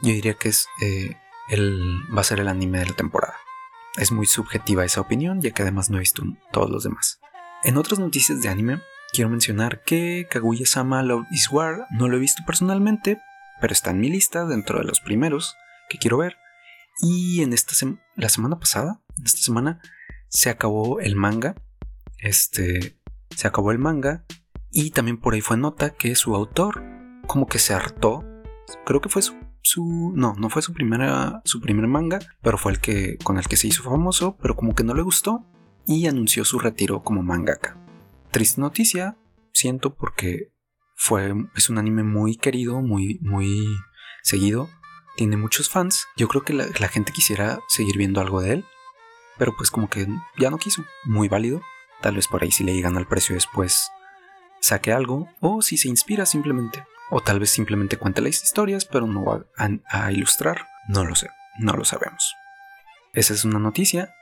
yo 0.02 0.12
diría 0.12 0.34
que 0.34 0.50
es 0.50 0.68
eh, 0.82 1.16
el, 1.50 2.02
va 2.16 2.22
a 2.22 2.26
ser 2.26 2.40
el 2.40 2.48
anime 2.48 2.80
de 2.80 2.88
la 2.88 2.96
temporada. 2.96 3.36
Es 3.98 4.12
muy 4.12 4.26
subjetiva 4.26 4.84
esa 4.84 5.02
opinión, 5.02 5.42
ya 5.42 5.52
que 5.52 5.62
además 5.62 5.92
no 5.92 5.98
he 5.98 6.00
visto 6.00 6.24
todos 6.52 6.72
los 6.72 6.84
demás. 6.84 7.20
En 7.64 7.78
otras 7.78 8.00
noticias 8.00 8.42
de 8.42 8.50
anime, 8.50 8.82
quiero 9.14 9.30
mencionar 9.30 9.84
que 9.84 10.28
Kaguya-sama 10.32 11.04
Love 11.04 11.28
is 11.30 11.52
War 11.52 11.86
no 11.92 12.08
lo 12.08 12.18
he 12.18 12.20
visto 12.20 12.42
personalmente, 12.48 13.22
pero 13.62 13.74
está 13.74 13.92
en 13.92 14.00
mi 14.00 14.10
lista 14.10 14.46
dentro 14.46 14.80
de 14.80 14.86
los 14.86 15.00
primeros 15.00 15.56
que 15.90 15.98
quiero 15.98 16.18
ver. 16.18 16.36
Y 17.02 17.42
en 17.42 17.54
esta 17.54 17.74
la 18.16 18.30
semana 18.30 18.60
pasada, 18.60 19.02
en 19.18 19.26
esta 19.26 19.42
semana, 19.42 19.80
se 20.28 20.50
acabó 20.50 21.00
el 21.00 21.16
manga. 21.16 21.56
Este, 22.18 23.00
se 23.36 23.48
acabó 23.48 23.72
el 23.72 23.80
manga. 23.80 24.26
Y 24.72 24.92
también 24.92 25.18
por 25.18 25.34
ahí 25.34 25.42
fue 25.42 25.58
nota 25.58 25.92
que 25.92 26.16
su 26.16 26.36
autor 26.36 26.84
como 27.28 27.48
que 27.48 27.60
se 27.60 27.74
hartó. 27.74 28.26
Creo 28.86 29.02
que 29.02 29.10
fue 29.10 29.22
su, 29.22 29.36
su 29.62 30.14
no, 30.16 30.34
no 30.36 30.50
fue 30.50 30.62
su 30.62 30.74
primera 30.74 31.42
su 31.46 31.62
primer 31.62 31.88
manga, 31.88 32.20
pero 32.42 32.58
fue 32.58 32.72
el 32.72 32.80
que 32.80 33.18
con 33.24 33.38
el 33.38 33.48
que 33.48 33.58
se 33.58 33.68
hizo 33.68 33.84
famoso, 33.84 34.38
pero 34.42 34.56
como 34.56 34.76
que 34.76 34.84
no 34.84 34.94
le 34.94 35.02
gustó 35.02 35.46
y 35.86 36.08
anunció 36.08 36.46
su 36.46 36.60
retiro 36.60 37.04
como 37.04 37.24
mangaka. 37.24 37.78
Triste 38.32 38.62
noticia, 38.62 39.18
siento 39.52 39.94
porque 39.94 40.52
fue, 41.04 41.34
es 41.56 41.68
un 41.72 41.80
anime 41.80 42.04
muy 42.04 42.36
querido, 42.36 42.80
muy, 42.80 43.18
muy 43.24 43.66
seguido. 44.22 44.70
Tiene 45.18 45.36
muchos 45.36 45.68
fans. 45.68 46.06
Yo 46.16 46.28
creo 46.28 46.44
que 46.44 46.54
la, 46.54 46.88
gente 46.90 47.12
quisiera 47.12 47.58
seguir 47.68 47.98
viendo 47.98 48.22
algo 48.22 48.40
de 48.40 48.54
él. 48.54 48.66
Pero 49.40 49.56
pues 49.58 49.72
como 49.72 49.90
que 49.90 50.08
ya 50.38 50.52
no 50.52 50.60
quiso. 50.60 50.86
Muy 51.06 51.28
válido. 51.28 51.64
Tal 52.02 52.18
vez 52.18 52.28
por 52.28 52.44
ahí 52.44 52.52
si 52.52 52.64
le 52.64 52.76
llegan 52.76 52.98
al 52.98 53.08
precio 53.08 53.34
después 53.34 53.90
saque 54.60 54.94
algo. 54.94 55.28
O 55.40 55.64
si 55.64 55.76
se 55.78 55.88
inspira 55.88 56.28
simplemente. 56.28 56.86
O 57.10 57.20
tal 57.20 57.40
vez 57.40 57.50
simplemente 57.50 57.98
cuente 57.98 58.22
las 58.22 58.44
historias 58.44 58.86
pero 58.86 59.08
no 59.08 59.26
va 59.26 59.44
a 59.90 60.12
ilustrar. 60.12 60.68
No 60.88 61.04
lo 61.04 61.16
sé. 61.16 61.30
No 61.58 61.74
lo 61.74 61.84
sabemos. 61.84 62.36
Esa 63.14 63.34
es 63.34 63.44
una 63.44 63.58
noticia 63.58 64.14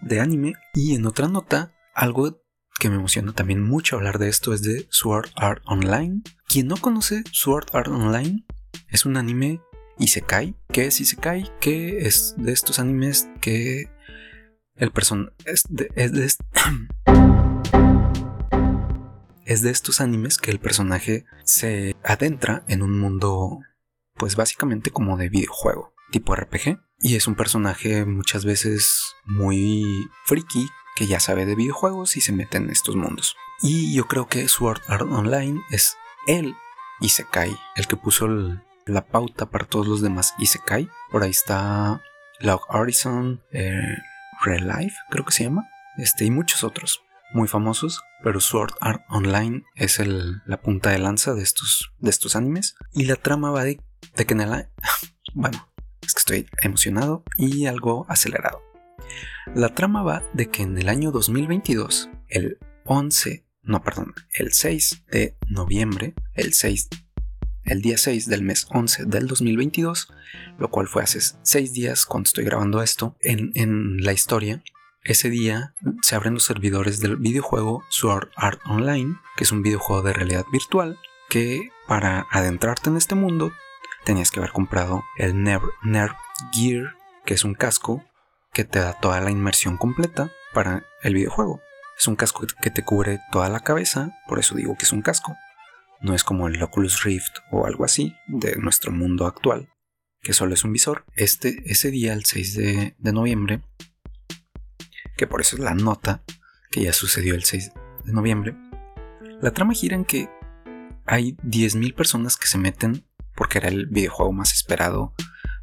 de 0.00 0.18
anime. 0.18 0.54
Y 0.74 0.96
en 0.96 1.06
otra 1.06 1.28
nota, 1.28 1.76
algo 1.94 2.42
que 2.78 2.88
me 2.88 2.96
emociona 2.96 3.32
también 3.32 3.62
mucho 3.62 3.96
hablar 3.96 4.18
de 4.18 4.28
esto 4.28 4.54
es 4.54 4.62
de 4.62 4.86
Sword 4.90 5.30
Art 5.36 5.62
Online. 5.66 6.22
Quien 6.46 6.68
no 6.68 6.76
conoce 6.76 7.24
Sword 7.32 7.66
Art 7.72 7.88
Online 7.88 8.44
es 8.88 9.04
un 9.04 9.16
anime 9.16 9.60
Isekai. 9.98 10.54
¿Qué 10.72 10.86
es 10.86 11.00
Isekai? 11.00 11.50
Que 11.60 12.06
es 12.06 12.34
de 12.36 12.52
estos 12.52 12.78
animes 12.78 13.28
que 13.40 13.90
el 14.76 14.92
es 15.44 15.64
de, 15.68 15.90
es 15.96 16.12
de, 16.12 16.26
es 19.44 19.62
de 19.62 19.70
estos 19.70 20.00
animes 20.00 20.38
que 20.38 20.52
el 20.52 20.60
personaje 20.60 21.24
se 21.44 21.96
adentra 22.04 22.64
en 22.68 22.82
un 22.82 22.98
mundo 22.98 23.58
pues 24.14 24.36
básicamente 24.36 24.90
como 24.90 25.16
de 25.16 25.28
videojuego, 25.28 25.94
tipo 26.12 26.36
RPG. 26.36 26.80
Y 27.00 27.16
es 27.16 27.26
un 27.26 27.34
personaje 27.34 28.04
muchas 28.04 28.44
veces 28.44 29.14
muy 29.24 29.84
friki 30.24 30.68
que 30.98 31.06
ya 31.06 31.20
sabe 31.20 31.46
de 31.46 31.54
videojuegos 31.54 32.16
y 32.16 32.20
se 32.20 32.32
mete 32.32 32.56
en 32.56 32.70
estos 32.70 32.96
mundos. 32.96 33.36
Y 33.62 33.94
yo 33.94 34.08
creo 34.08 34.26
que 34.26 34.48
Sword 34.48 34.80
Art 34.88 35.06
Online 35.08 35.60
es 35.70 35.96
el 36.26 36.56
Isekai, 37.00 37.56
el 37.76 37.86
que 37.86 37.96
puso 37.96 38.26
la 38.84 39.06
pauta 39.06 39.46
para 39.46 39.64
todos 39.64 39.86
los 39.86 40.02
demás 40.02 40.34
Isekai. 40.40 40.88
Por 41.12 41.22
ahí 41.22 41.30
está 41.30 42.02
Log 42.40 42.62
Horizon, 42.68 43.40
eh, 43.52 43.80
Real 44.44 44.66
Life, 44.66 44.96
creo 45.08 45.24
que 45.24 45.30
se 45.30 45.44
llama, 45.44 45.68
este, 45.98 46.24
y 46.24 46.32
muchos 46.32 46.64
otros 46.64 47.00
muy 47.32 47.46
famosos, 47.46 48.02
pero 48.24 48.40
Sword 48.40 48.72
Art 48.80 49.04
Online 49.08 49.62
es 49.76 50.00
la 50.04 50.60
punta 50.60 50.90
de 50.90 50.98
lanza 50.98 51.32
de 51.32 51.44
estos, 51.44 51.92
de 52.00 52.10
estos 52.10 52.34
animes. 52.34 52.74
Y 52.92 53.04
la 53.04 53.14
trama 53.14 53.52
va 53.52 53.62
de, 53.62 53.80
de 54.16 54.26
que 54.26 54.34
en 54.34 54.40
el... 54.40 54.68
Bueno, 55.34 55.68
es 56.00 56.14
que 56.14 56.18
estoy 56.18 56.46
emocionado 56.62 57.22
y 57.36 57.66
algo 57.66 58.06
acelerado. 58.08 58.67
La 59.54 59.74
trama 59.74 60.02
va 60.02 60.22
de 60.34 60.50
que 60.50 60.62
en 60.62 60.76
el 60.78 60.88
año 60.88 61.10
2022, 61.10 62.10
el 62.28 62.58
11, 62.84 63.44
no, 63.62 63.82
perdón, 63.82 64.14
el 64.34 64.52
6 64.52 65.04
de 65.10 65.36
noviembre, 65.48 66.14
el 66.34 66.52
6, 66.52 66.88
el 67.64 67.82
día 67.82 67.98
6 67.98 68.28
del 68.28 68.42
mes 68.42 68.66
11 68.70 69.04
del 69.06 69.26
2022, 69.26 70.08
lo 70.58 70.70
cual 70.70 70.88
fue 70.88 71.02
hace 71.02 71.20
6 71.42 71.72
días 71.72 72.06
cuando 72.06 72.28
estoy 72.28 72.44
grabando 72.44 72.82
esto, 72.82 73.16
en, 73.20 74.02
la 74.02 74.12
historia, 74.12 74.62
ese 75.04 75.30
día 75.30 75.74
se 76.02 76.16
abren 76.16 76.34
los 76.34 76.44
servidores 76.44 77.00
del 77.00 77.16
videojuego 77.16 77.84
Sword 77.88 78.28
Art 78.36 78.60
Online, 78.66 79.16
que 79.36 79.44
es 79.44 79.52
un 79.52 79.62
videojuego 79.62 80.02
de 80.02 80.12
realidad 80.12 80.44
virtual, 80.52 80.98
que 81.28 81.70
para 81.86 82.26
adentrarte 82.30 82.90
en 82.90 82.96
este 82.96 83.14
mundo 83.14 83.52
tenías 84.04 84.30
que 84.30 84.40
haber 84.40 84.52
comprado 84.52 85.04
el 85.16 85.42
Nerf, 85.42 85.62
Nerf 85.82 86.12
Gear, 86.52 86.96
que 87.24 87.34
es 87.34 87.44
un 87.44 87.54
casco 87.54 88.04
que 88.58 88.64
te 88.64 88.80
da 88.80 88.92
toda 88.92 89.20
la 89.20 89.30
inmersión 89.30 89.76
completa 89.76 90.32
para 90.52 90.84
el 91.04 91.14
videojuego. 91.14 91.62
Es 91.96 92.08
un 92.08 92.16
casco 92.16 92.44
que 92.60 92.72
te 92.72 92.82
cubre 92.82 93.20
toda 93.30 93.48
la 93.48 93.60
cabeza, 93.60 94.18
por 94.26 94.40
eso 94.40 94.56
digo 94.56 94.76
que 94.76 94.84
es 94.84 94.90
un 94.90 95.00
casco. 95.00 95.36
No 96.00 96.12
es 96.12 96.24
como 96.24 96.48
el 96.48 96.60
Oculus 96.60 97.04
Rift 97.04 97.36
o 97.52 97.66
algo 97.66 97.84
así 97.84 98.16
de 98.26 98.56
nuestro 98.56 98.90
mundo 98.90 99.26
actual, 99.26 99.68
que 100.22 100.32
solo 100.32 100.54
es 100.54 100.64
un 100.64 100.72
visor. 100.72 101.04
Este, 101.14 101.62
ese 101.66 101.92
día, 101.92 102.12
el 102.12 102.24
6 102.24 102.54
de, 102.56 103.12
noviembre, 103.12 103.62
que 105.16 105.28
por 105.28 105.40
eso 105.40 105.54
es 105.54 105.62
la 105.62 105.74
nota 105.74 106.24
que 106.72 106.82
ya 106.82 106.92
sucedió 106.92 107.36
el 107.36 107.44
6 107.44 107.70
de 108.06 108.12
noviembre, 108.12 108.56
la 109.40 109.52
trama 109.52 109.72
gira 109.72 109.94
en 109.94 110.04
que 110.04 110.28
hay 111.06 111.36
10.000 111.44 111.94
personas 111.94 112.36
que 112.36 112.48
se 112.48 112.58
meten 112.58 113.06
porque 113.36 113.58
era 113.58 113.68
el 113.68 113.86
videojuego 113.86 114.32
más 114.32 114.52
esperado, 114.52 115.14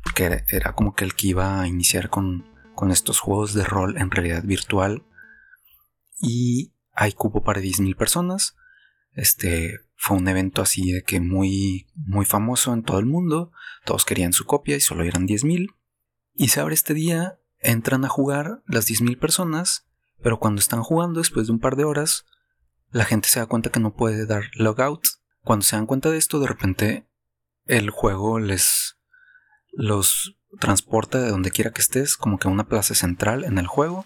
porque 0.01 0.45
era, 0.47 0.71
como 0.71 0.95
que 0.95 1.03
el 1.03 1.13
que 1.13 1.27
iba 1.27 1.59
a 1.59 1.67
iniciar 1.67 2.09
con, 2.09 2.54
con 2.75 2.91
estos 2.91 3.19
juegos 3.19 3.53
de 3.53 3.63
rol 3.63 3.97
en 3.97 4.11
realidad 4.11 4.43
virtual. 4.43 5.03
Y 6.21 6.73
hay 6.93 7.13
cupo 7.13 7.43
para 7.43 7.61
10.000 7.61 7.95
personas. 7.95 8.55
Este 9.13 9.79
fue 9.95 10.17
un 10.17 10.27
evento 10.27 10.61
así 10.61 10.91
de 10.91 11.03
que 11.03 11.19
muy, 11.19 11.87
muy 11.95 12.25
famoso 12.25 12.73
en 12.73 12.83
todo 12.83 12.99
el 12.99 13.05
mundo. 13.05 13.51
Todos 13.85 14.05
querían 14.05 14.33
su 14.33 14.45
copia 14.45 14.75
y 14.75 14.81
solo 14.81 15.03
eran 15.03 15.27
10.000. 15.27 15.73
Y 16.35 16.49
se 16.49 16.59
abre 16.59 16.75
este 16.75 16.93
día, 16.93 17.39
entran 17.59 18.05
a 18.05 18.09
jugar 18.09 18.61
las 18.67 18.87
10.000 18.89 19.17
personas, 19.17 19.87
pero 20.21 20.39
cuando 20.39 20.59
están 20.59 20.83
jugando 20.83 21.19
después 21.19 21.47
de 21.47 21.53
un 21.53 21.59
par 21.59 21.75
de 21.75 21.85
horas, 21.85 22.25
la 22.91 23.05
gente 23.05 23.29
se 23.29 23.39
da 23.39 23.45
cuenta 23.45 23.69
que 23.69 23.79
no 23.79 23.93
puede 23.93 24.25
dar 24.25 24.43
logout. 24.53 25.05
Cuando 25.41 25.63
se 25.63 25.75
dan 25.75 25.85
cuenta 25.85 26.11
de 26.11 26.17
esto, 26.17 26.39
de 26.39 26.47
repente 26.47 27.07
el 27.65 27.89
juego 27.89 28.39
les 28.39 28.97
los 29.71 30.37
transporta 30.59 31.19
de 31.19 31.29
donde 31.29 31.51
quiera 31.51 31.71
que 31.71 31.81
estés, 31.81 32.17
como 32.17 32.37
que 32.37 32.47
a 32.47 32.51
una 32.51 32.65
plaza 32.65 32.95
central 32.95 33.43
en 33.43 33.57
el 33.57 33.67
juego. 33.67 34.05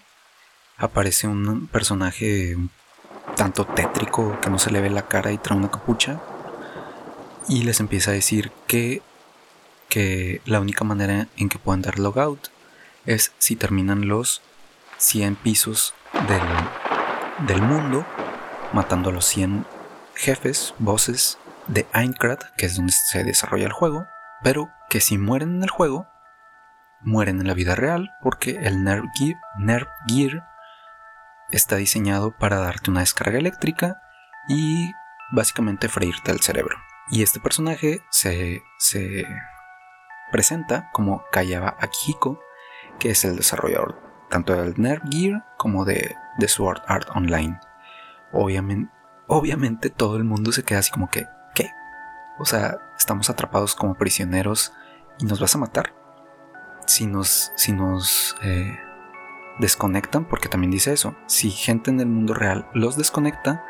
Aparece 0.76 1.26
un 1.26 1.66
personaje 1.66 2.56
tanto 3.36 3.66
tétrico 3.66 4.38
que 4.40 4.50
no 4.50 4.58
se 4.58 4.70
le 4.70 4.80
ve 4.80 4.90
la 4.90 5.08
cara 5.08 5.32
y 5.32 5.38
trae 5.38 5.58
una 5.58 5.70
capucha. 5.70 6.20
Y 7.48 7.62
les 7.62 7.80
empieza 7.80 8.10
a 8.10 8.14
decir 8.14 8.52
que, 8.66 9.02
que 9.88 10.40
la 10.44 10.60
única 10.60 10.84
manera 10.84 11.28
en 11.36 11.48
que 11.48 11.58
pueden 11.58 11.82
dar 11.82 11.98
logout 11.98 12.48
es 13.06 13.32
si 13.38 13.56
terminan 13.56 14.08
los 14.08 14.42
100 14.98 15.36
pisos 15.36 15.94
del, 16.28 17.46
del 17.46 17.62
mundo, 17.62 18.06
matando 18.72 19.10
a 19.10 19.12
los 19.12 19.24
100 19.26 19.66
jefes, 20.14 20.74
bosses 20.78 21.38
de 21.66 21.86
Aincrad, 21.92 22.38
que 22.56 22.66
es 22.66 22.76
donde 22.76 22.92
se 22.92 23.24
desarrolla 23.24 23.66
el 23.66 23.72
juego, 23.72 24.06
pero 24.42 24.70
que 24.88 25.00
si 25.00 25.18
mueren 25.18 25.56
en 25.56 25.62
el 25.62 25.70
juego, 25.70 26.06
mueren 27.02 27.40
en 27.40 27.46
la 27.46 27.54
vida 27.54 27.74
real 27.74 28.14
porque 28.22 28.58
el 28.62 28.84
Nerf 28.84 29.04
Gear, 30.08 30.46
está 31.50 31.76
diseñado 31.76 32.30
para 32.36 32.58
darte 32.58 32.90
una 32.90 33.00
descarga 33.00 33.38
eléctrica 33.38 34.00
y 34.48 34.92
básicamente 35.32 35.88
freírte 35.88 36.30
el 36.30 36.40
cerebro. 36.40 36.76
Y 37.10 37.22
este 37.22 37.40
personaje 37.40 38.02
se, 38.10 38.62
se 38.78 39.26
presenta 40.30 40.90
como 40.92 41.24
Kayaba 41.32 41.76
Akihiko, 41.80 42.40
que 43.00 43.10
es 43.10 43.24
el 43.24 43.36
desarrollador 43.36 44.10
tanto 44.30 44.54
del 44.54 44.80
Nerf 44.80 45.02
Gear 45.10 45.44
como 45.58 45.84
de, 45.84 46.16
de 46.38 46.48
Sword 46.48 46.82
Art 46.86 47.08
Online. 47.14 47.60
Obviamente, 48.32 48.92
obviamente 49.26 49.90
todo 49.90 50.16
el 50.16 50.24
mundo 50.24 50.52
se 50.52 50.62
queda 50.62 50.78
así 50.78 50.90
como 50.90 51.10
que, 51.10 51.26
o 52.38 52.46
sea, 52.46 52.78
estamos 52.96 53.28
atrapados 53.28 53.74
como 53.74 53.96
prisioneros 53.96 54.72
y 55.18 55.26
nos 55.26 55.40
vas 55.40 55.54
a 55.54 55.58
matar. 55.58 55.92
Si 56.90 57.06
nos, 57.06 57.52
si 57.54 57.70
nos 57.70 58.34
eh, 58.42 58.76
desconectan, 59.60 60.24
porque 60.24 60.48
también 60.48 60.72
dice 60.72 60.92
eso, 60.92 61.16
si 61.28 61.52
gente 61.52 61.92
en 61.92 62.00
el 62.00 62.08
mundo 62.08 62.34
real 62.34 62.68
los 62.74 62.96
desconecta, 62.96 63.64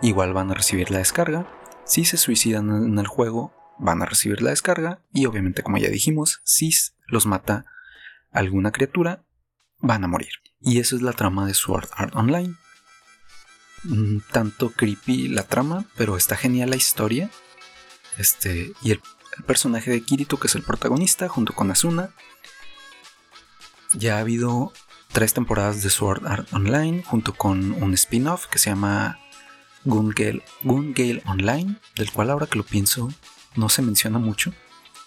igual 0.00 0.32
van 0.32 0.50
a 0.50 0.54
recibir 0.54 0.90
la 0.90 0.96
descarga. 0.96 1.46
Si 1.84 2.06
se 2.06 2.16
suicidan 2.16 2.70
en 2.70 2.98
el 2.98 3.06
juego, 3.06 3.52
van 3.78 4.00
a 4.00 4.06
recibir 4.06 4.40
la 4.40 4.48
descarga. 4.48 5.02
Y 5.12 5.26
obviamente, 5.26 5.62
como 5.62 5.76
ya 5.76 5.90
dijimos, 5.90 6.40
si 6.42 6.70
los 7.08 7.26
mata 7.26 7.66
alguna 8.30 8.72
criatura, 8.72 9.22
van 9.78 10.02
a 10.04 10.08
morir. 10.08 10.32
Y 10.62 10.80
eso 10.80 10.96
es 10.96 11.02
la 11.02 11.12
trama 11.12 11.46
de 11.46 11.52
Sword 11.52 11.90
Art 11.94 12.16
Online. 12.16 12.54
tanto 14.32 14.70
creepy 14.70 15.28
la 15.28 15.42
trama, 15.42 15.84
pero 15.94 16.16
está 16.16 16.36
genial 16.36 16.70
la 16.70 16.76
historia. 16.76 17.28
Este, 18.16 18.72
y 18.80 18.92
el, 18.92 19.02
personaje 19.42 19.90
de 19.90 20.02
Kirito, 20.02 20.38
que 20.38 20.46
es 20.46 20.54
el 20.54 20.62
protagonista, 20.62 21.28
junto 21.28 21.52
con 21.52 21.70
Asuna. 21.70 22.10
Ya 23.92 24.16
ha 24.16 24.20
habido 24.20 24.72
tres 25.12 25.34
temporadas 25.34 25.82
de 25.82 25.90
Sword 25.90 26.26
Art 26.26 26.52
Online, 26.52 27.02
junto 27.02 27.34
con 27.34 27.72
un 27.82 27.94
spin-off 27.94 28.46
que 28.46 28.58
se 28.58 28.70
llama 28.70 29.18
Gun 29.84 30.10
Gale, 30.14 31.22
Online, 31.26 31.76
del 31.96 32.12
cual 32.12 32.30
ahora 32.30 32.46
que 32.46 32.58
lo 32.58 32.64
pienso 32.64 33.12
no 33.56 33.68
se 33.68 33.82
menciona 33.82 34.18
mucho, 34.18 34.52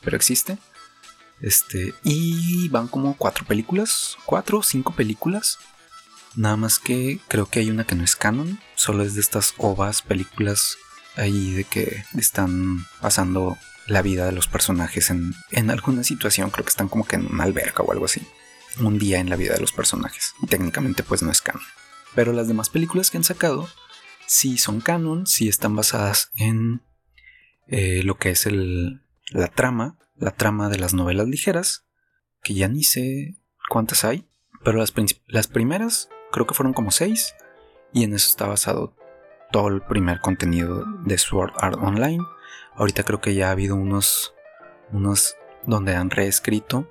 pero 0.02 0.18
existe. 0.18 0.58
Este, 1.42 1.94
y 2.04 2.70
van 2.70 2.88
como 2.88 3.18
cuatro 3.18 3.46
películas, 3.46 4.18
cuatro 4.26 4.60
o 4.60 4.64
cinco 4.64 4.94
películas. 4.94 5.60
Nada 6.36 6.58
más 6.58 6.80
que 6.80 7.20
creo 7.28 7.46
que 7.46 7.60
hay 7.60 7.70
una 7.70 7.86
que 7.86 7.96
no 7.96 8.04
es 8.04 8.16
canon, 8.16 8.60
solo 8.76 9.04
es 9.04 9.16
de 9.16 9.22
estas 9.22 9.54
ovas, 9.58 10.02
películas 10.02 10.78
ahí 11.16 11.52
de 11.54 11.64
que 11.64 12.04
están 12.18 12.86
pasando 13.02 13.58
la 13.88 14.02
vida 14.02 14.26
de 14.26 14.32
los 14.32 14.48
personajes 14.48 15.10
en, 15.10 15.34
en 15.52 15.70
alguna 15.70 16.04
situación, 16.04 16.50
creo 16.50 16.66
que 16.66 16.70
están 16.70 16.90
como 16.90 17.06
que 17.06 17.16
en 17.16 17.28
una 17.28 17.44
alberca 17.44 17.84
o 17.84 17.92
algo 17.92 18.06
así. 18.06 18.26
Un 18.80 18.98
día 18.98 19.20
en 19.20 19.30
la 19.30 19.36
vida 19.36 19.54
de 19.54 19.62
los 19.62 19.72
personajes. 19.72 20.34
Y 20.42 20.48
técnicamente 20.48 21.04
pues 21.04 21.22
no 21.22 21.32
es 21.32 21.42
canon. 21.42 21.64
Pero 22.16 22.34
las 22.34 22.48
demás 22.48 22.70
películas 22.70 23.12
que 23.12 23.18
han 23.18 23.24
sacado 23.24 23.68
sí 24.28 24.58
son 24.58 24.82
canon, 24.82 25.28
sí 25.28 25.48
están 25.48 25.76
basadas 25.76 26.32
en 26.36 26.82
eh, 27.68 28.02
lo 28.04 28.18
que 28.18 28.32
es 28.32 28.46
el, 28.46 29.02
la 29.30 29.48
trama, 29.48 29.98
la 30.16 30.32
trama 30.32 30.70
de 30.70 30.80
las 30.80 30.94
novelas 30.94 31.28
ligeras, 31.28 31.86
que 32.42 32.54
ya 32.54 32.68
ni 32.68 32.84
sé 32.84 33.38
cuántas 33.70 34.04
hay, 34.04 34.28
pero 34.64 34.78
las, 34.78 34.94
las 35.28 35.48
primeras 35.48 36.10
creo 36.32 36.48
que 36.48 36.54
fueron 36.54 36.74
como 36.74 36.92
seis, 36.92 37.36
y 37.94 38.04
en 38.04 38.14
eso 38.14 38.30
está 38.30 38.48
basado 38.48 38.96
todo 39.52 39.68
el 39.68 39.82
primer 39.82 40.20
contenido 40.20 40.84
de 41.06 41.18
Sword 41.18 41.54
Art 41.58 41.78
Online. 41.80 42.24
Ahorita 42.76 43.04
creo 43.04 43.22
que 43.22 43.36
ya 43.36 43.50
ha 43.50 43.52
habido 43.52 43.76
unos, 43.76 44.34
unos 44.92 45.36
donde 45.66 45.96
han 45.96 46.10
reescrito 46.10 46.88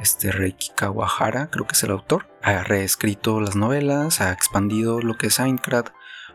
este 0.00 0.32
Reiki 0.32 0.70
Kawahara, 0.74 1.50
creo 1.50 1.66
que 1.66 1.74
es 1.74 1.82
el 1.82 1.90
autor, 1.90 2.26
ha 2.42 2.64
reescrito 2.64 3.40
las 3.40 3.56
novelas, 3.56 4.20
ha 4.20 4.32
expandido 4.32 5.00
lo 5.00 5.16
que 5.16 5.28
es 5.28 5.38
Aincrad, 5.38 5.86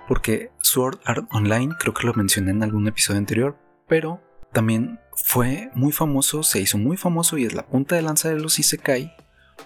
porque 0.08 0.52
Sword 0.62 1.00
Art 1.06 1.28
Online, 1.32 1.76
creo 1.80 1.94
que 1.94 2.08
lo 2.08 2.13
mencioné 2.13 2.52
en 2.52 2.63
algún 2.63 2.88
episodio 2.88 3.20
anterior, 3.20 3.58
pero 3.88 4.22
también 4.54 5.00
fue 5.16 5.70
muy 5.74 5.92
famoso, 5.92 6.44
se 6.44 6.60
hizo 6.60 6.78
muy 6.78 6.98
famoso 6.98 7.38
y 7.38 7.46
es 7.46 7.54
la 7.54 7.66
punta 7.66 7.96
de 7.96 8.02
lanza 8.02 8.30
de 8.30 8.40
los 8.40 8.60
Isekai 8.60 9.16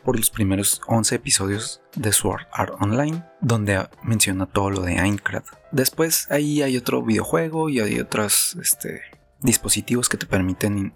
por 0.04 0.18
los 0.18 0.30
primeros 0.30 0.82
11 0.88 1.16
episodios 1.16 1.82
de 1.96 2.12
Sword 2.12 2.48
Art 2.52 2.74
Online, 2.80 3.24
donde 3.42 3.88
menciona 4.04 4.46
todo 4.46 4.70
lo 4.70 4.82
de 4.82 5.00
Aincrad. 5.00 5.44
Después 5.72 6.30
ahí 6.32 6.62
hay 6.62 6.78
otro 6.78 7.02
videojuego 7.02 7.70
y 7.70 7.80
hay 7.80 8.00
otros 8.00 8.58
este, 8.62 9.02
dispositivos 9.42 10.10
que 10.10 10.18
te 10.18 10.26
permiten 10.26 10.94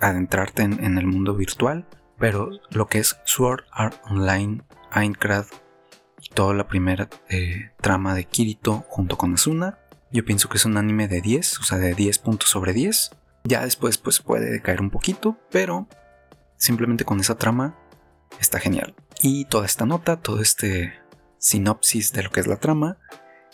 adentrarte 0.00 0.62
en, 0.62 0.98
el 0.98 1.06
mundo 1.06 1.34
virtual, 1.34 1.86
pero 2.18 2.50
lo 2.70 2.86
que 2.86 2.98
es 2.98 3.18
Sword 3.24 3.64
Art 3.72 3.96
Online, 4.08 4.62
Aincrad 4.90 5.46
y 6.22 6.28
toda 6.34 6.54
la 6.54 6.68
primera 6.68 7.08
eh, 7.28 7.70
trama 7.80 8.14
de 8.14 8.24
Kirito 8.24 8.84
junto 8.88 9.16
con 9.16 9.34
Asuna, 9.34 9.78
yo 10.12 10.24
pienso 10.24 10.48
que 10.48 10.56
es 10.56 10.64
un 10.64 10.76
anime 10.76 11.06
de 11.06 11.20
10, 11.20 11.60
o 11.60 11.62
sea, 11.62 11.78
de 11.78 11.94
10 11.94 12.18
puntos 12.18 12.48
sobre 12.48 12.72
10. 12.72 13.12
Ya 13.44 13.64
después 13.64 13.96
pues 13.96 14.20
puede 14.20 14.60
caer 14.60 14.80
un 14.80 14.90
poquito, 14.90 15.38
pero 15.50 15.86
simplemente 16.56 17.04
con 17.04 17.20
esa 17.20 17.36
trama 17.36 17.76
está 18.40 18.58
genial. 18.58 18.94
Y 19.22 19.44
toda 19.44 19.66
esta 19.66 19.86
nota, 19.86 20.20
todo 20.20 20.40
este 20.40 20.94
sinopsis 21.38 22.12
de 22.12 22.22
lo 22.24 22.30
que 22.30 22.40
es 22.40 22.46
la 22.46 22.56
trama, 22.56 22.98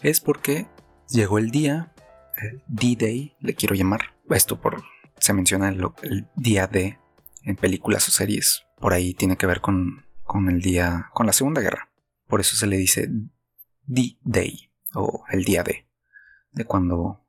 es 0.02 0.20
porque 0.20 0.66
llegó 1.08 1.38
el 1.38 1.50
día, 1.50 1.92
el 2.36 2.62
D-Day, 2.66 3.36
le 3.40 3.54
quiero 3.54 3.74
llamar. 3.74 4.14
Esto 4.30 4.60
por 4.60 4.82
se 5.18 5.32
menciona 5.32 5.68
el, 5.68 6.28
día 6.36 6.66
D 6.66 6.98
en 7.42 7.56
películas 7.56 8.08
o 8.08 8.12
series. 8.12 8.64
Por 8.78 8.92
ahí 8.92 9.14
tiene 9.14 9.36
que 9.36 9.46
ver 9.46 9.60
con, 9.60 10.06
con 10.24 10.48
el 10.48 10.60
día, 10.60 11.10
con 11.12 11.26
la 11.26 11.32
Segunda 11.32 11.60
Guerra. 11.60 11.90
Por 12.26 12.40
eso 12.40 12.56
se 12.56 12.66
le 12.66 12.76
dice 12.76 13.08
D-Day 13.86 14.70
o 14.94 15.24
el 15.30 15.44
día 15.44 15.62
D, 15.62 15.86
de 16.52 16.64
cuando 16.64 17.26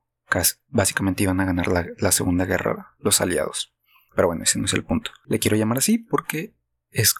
básicamente 0.68 1.22
iban 1.22 1.40
a 1.40 1.44
ganar 1.44 1.68
la, 1.68 2.12
Segunda 2.12 2.44
Guerra 2.44 2.94
los 2.98 3.20
aliados. 3.20 3.74
Pero 4.14 4.28
bueno, 4.28 4.42
ese 4.42 4.58
no 4.58 4.66
es 4.66 4.74
el 4.74 4.84
punto. 4.84 5.10
Le 5.26 5.38
quiero 5.38 5.56
llamar 5.56 5.78
así 5.78 5.98
porque 5.98 6.54
es, 6.90 7.14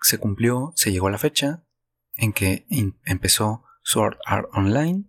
se 0.00 0.18
cumplió, 0.18 0.72
se 0.76 0.92
llegó 0.92 1.08
a 1.08 1.12
la 1.12 1.18
fecha 1.18 1.64
en 2.16 2.32
que 2.32 2.66
empezó 3.04 3.64
Sword 3.82 4.18
Art 4.24 4.48
Online 4.52 5.04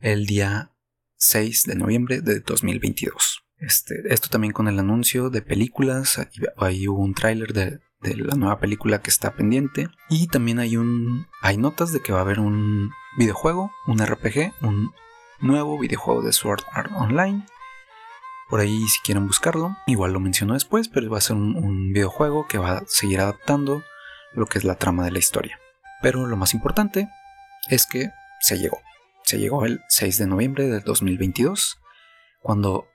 el 0.00 0.26
día 0.26 0.72
6 1.16 1.64
de 1.64 1.74
noviembre 1.74 2.20
de 2.20 2.40
2022. 2.40 3.44
Este, 3.58 3.94
esto 4.06 4.28
también 4.28 4.54
con 4.54 4.68
el 4.68 4.78
anuncio 4.78 5.28
de 5.28 5.42
películas, 5.42 6.18
ahí 6.56 6.88
hubo 6.88 7.02
un 7.02 7.12
tráiler 7.12 7.52
de, 7.52 7.80
de, 8.00 8.16
la 8.16 8.34
nueva 8.34 8.58
película 8.58 9.02
que 9.02 9.10
está 9.10 9.34
pendiente 9.34 9.88
y 10.08 10.28
también 10.28 10.58
hay 10.58 10.78
un 10.78 11.26
hay 11.42 11.58
notas 11.58 11.92
de 11.92 12.00
que 12.00 12.12
va 12.12 12.20
a 12.20 12.22
haber 12.22 12.40
un 12.40 12.90
videojuego, 13.18 13.70
un 13.86 13.98
RPG, 13.98 14.54
un 14.62 14.92
nuevo 15.40 15.78
videojuego 15.78 16.22
de 16.22 16.32
Sword 16.32 16.62
Art 16.72 16.90
Online. 16.94 17.44
Por 18.48 18.60
ahí 18.60 18.86
si 18.88 19.00
quieren 19.02 19.26
buscarlo, 19.26 19.76
igual 19.86 20.14
lo 20.14 20.20
menciono 20.20 20.54
después, 20.54 20.88
pero 20.88 21.10
va 21.10 21.18
a 21.18 21.22
ser 21.22 21.36
un 21.36 21.92
videojuego 21.92 22.46
que 22.48 22.58
va 22.58 22.78
a 22.78 22.84
seguir 22.86 23.20
adaptando 23.20 23.82
lo 24.34 24.46
que 24.46 24.58
es 24.58 24.64
la 24.64 24.76
trama 24.76 25.04
de 25.04 25.10
la 25.10 25.18
historia. 25.18 25.58
Pero 26.02 26.26
lo 26.26 26.36
más 26.36 26.54
importante 26.54 27.08
es 27.68 27.86
que 27.86 28.10
se 28.40 28.58
llegó. 28.58 28.80
Se 29.24 29.38
llegó 29.38 29.64
el 29.64 29.80
6 29.88 30.18
de 30.18 30.26
noviembre 30.26 30.66
del 30.66 30.82
2022, 30.82 31.78
cuando 32.40 32.88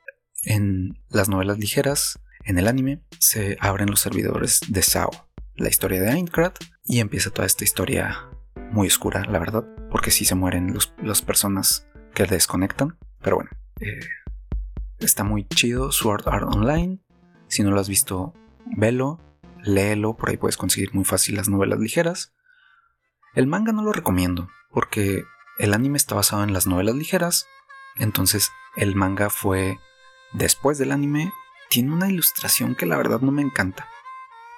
en 0.43 0.99
las 1.09 1.29
novelas 1.29 1.59
ligeras, 1.59 2.19
en 2.43 2.57
el 2.57 2.67
anime, 2.67 3.01
se 3.19 3.57
abren 3.59 3.89
los 3.89 4.01
servidores 4.01 4.59
de 4.67 4.81
SAO, 4.81 5.11
la 5.55 5.69
historia 5.69 6.01
de 6.01 6.09
Aincrad, 6.09 6.53
y 6.83 6.99
empieza 6.99 7.29
toda 7.29 7.45
esta 7.45 7.63
historia 7.63 8.29
muy 8.71 8.87
oscura, 8.87 9.23
la 9.25 9.39
verdad, 9.39 9.65
porque 9.89 10.11
sí 10.11 10.25
se 10.25 10.35
mueren 10.35 10.77
las 11.01 11.21
personas 11.21 11.87
que 12.13 12.25
desconectan, 12.25 12.97
pero 13.21 13.37
bueno, 13.37 13.51
eh, 13.79 13.99
está 14.99 15.23
muy 15.23 15.47
chido 15.47 15.91
Sword 15.91 16.27
Art 16.27 16.47
Online, 16.47 16.99
si 17.47 17.63
no 17.63 17.71
lo 17.71 17.79
has 17.79 17.89
visto, 17.89 18.33
velo, 18.65 19.19
léelo, 19.65 20.15
por 20.15 20.29
ahí 20.29 20.37
puedes 20.37 20.57
conseguir 20.57 20.93
muy 20.93 21.05
fácil 21.05 21.35
las 21.35 21.49
novelas 21.49 21.79
ligeras. 21.79 22.33
El 23.33 23.47
manga 23.47 23.71
no 23.71 23.83
lo 23.83 23.91
recomiendo, 23.91 24.49
porque 24.71 25.23
el 25.59 25.73
anime 25.73 25.97
está 25.97 26.15
basado 26.15 26.43
en 26.43 26.53
las 26.53 26.67
novelas 26.67 26.95
ligeras, 26.95 27.47
entonces 27.97 28.51
el 28.75 28.95
manga 28.95 29.29
fue 29.29 29.79
después 30.33 30.77
del 30.77 30.91
anime. 30.91 31.31
Tiene 31.69 31.93
una 31.93 32.09
ilustración 32.09 32.75
que 32.75 32.85
la 32.85 32.97
verdad 32.97 33.21
no 33.21 33.31
me 33.31 33.41
encanta. 33.41 33.87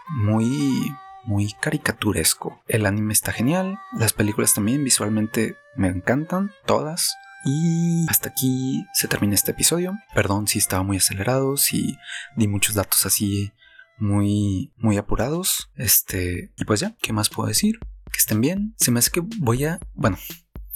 Muy, 0.09 0.93
muy 1.23 1.53
caricaturesco. 1.53 2.61
El 2.67 2.85
anime 2.85 3.13
está 3.13 3.31
genial, 3.31 3.79
las 3.93 4.13
películas 4.13 4.53
también 4.53 4.83
visualmente 4.83 5.55
me 5.75 5.87
encantan, 5.87 6.51
todas. 6.65 7.15
Y 7.45 8.05
hasta 8.09 8.29
aquí 8.29 8.85
se 8.93 9.07
termina 9.07 9.35
este 9.35 9.51
episodio. 9.51 9.93
Perdón 10.13 10.47
si 10.47 10.59
estaba 10.59 10.83
muy 10.83 10.97
acelerado, 10.97 11.55
si 11.55 11.97
di 12.35 12.47
muchos 12.47 12.75
datos 12.75 13.05
así 13.05 13.53
muy, 13.97 14.73
muy 14.77 14.97
apurados. 14.97 15.71
Este, 15.75 16.51
y 16.57 16.65
pues 16.65 16.79
ya, 16.79 16.95
¿qué 17.01 17.13
más 17.13 17.29
puedo 17.29 17.47
decir? 17.47 17.79
Que 18.11 18.17
estén 18.17 18.41
bien. 18.41 18.73
Se 18.77 18.91
me 18.91 18.99
hace 18.99 19.11
que 19.11 19.21
voy 19.39 19.65
a, 19.65 19.79
bueno, 19.93 20.17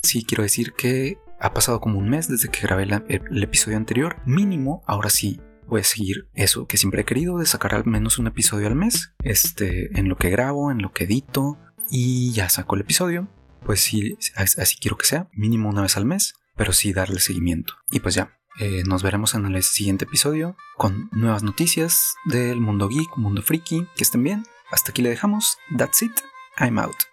sí 0.02 0.24
quiero 0.24 0.44
decir 0.44 0.74
que 0.74 1.18
ha 1.40 1.54
pasado 1.54 1.82
como 1.82 1.98
un 1.98 2.10
mes 2.10 2.28
desde 2.28 2.50
que 2.50 2.62
grabé 2.62 2.84
el, 2.84 3.44
episodio 3.44 3.78
anterior. 3.78 4.18
Mínimo, 4.26 4.84
ahora 4.86 5.10
sí, 5.10 5.40
voy 5.68 5.82
a 5.82 5.84
seguir 5.84 6.30
eso 6.34 6.68
que 6.68 6.78
siempre 6.78 7.02
he 7.02 7.06
querido, 7.06 7.38
de 7.38 7.46
sacar 7.46 7.74
al 7.74 7.86
menos 7.86 8.20
un 8.20 8.28
episodio 8.28 8.68
al 8.68 8.76
mes. 8.76 9.14
Este, 9.24 9.98
en 9.98 10.08
lo 10.08 10.18
que 10.18 10.30
grabo, 10.30 10.72
en 10.72 10.82
lo 10.82 10.92
que 10.92 11.06
edito. 11.06 11.58
Y 11.90 12.32
ya 12.34 12.50
saco 12.50 12.76
el 12.76 12.82
episodio. 12.82 13.28
Pues 13.66 13.82
sí, 13.82 14.18
así 14.36 14.78
quiero 14.80 14.98
que 14.98 15.06
sea. 15.06 15.30
Mínimo 15.34 15.70
una 15.70 15.82
vez 15.82 15.98
al 15.98 16.06
mes. 16.06 16.36
Pero 16.56 16.74
sí 16.74 16.94
darle 16.94 17.20
seguimiento. 17.20 17.74
Y 17.92 18.02
pues 18.02 18.16
ya, 18.16 18.40
eh, 18.62 18.84
nos 18.86 19.02
veremos 19.02 19.34
en 19.34 19.48
el 19.48 19.64
siguiente 19.64 20.06
episodio 20.06 20.56
con 20.78 21.10
nuevas 21.12 21.42
noticias 21.42 22.14
del 22.26 22.62
mundo 22.62 22.88
geek, 22.88 23.18
mundo 23.18 23.42
friki. 23.42 23.88
Que 23.96 24.04
estén 24.04 24.22
bien. 24.22 24.44
Hasta 24.70 24.92
aquí 24.92 25.02
le 25.02 25.10
dejamos. 25.10 25.58
That's 25.76 26.04
it. 26.04 26.12
I'm 26.60 26.78
out. 26.78 26.96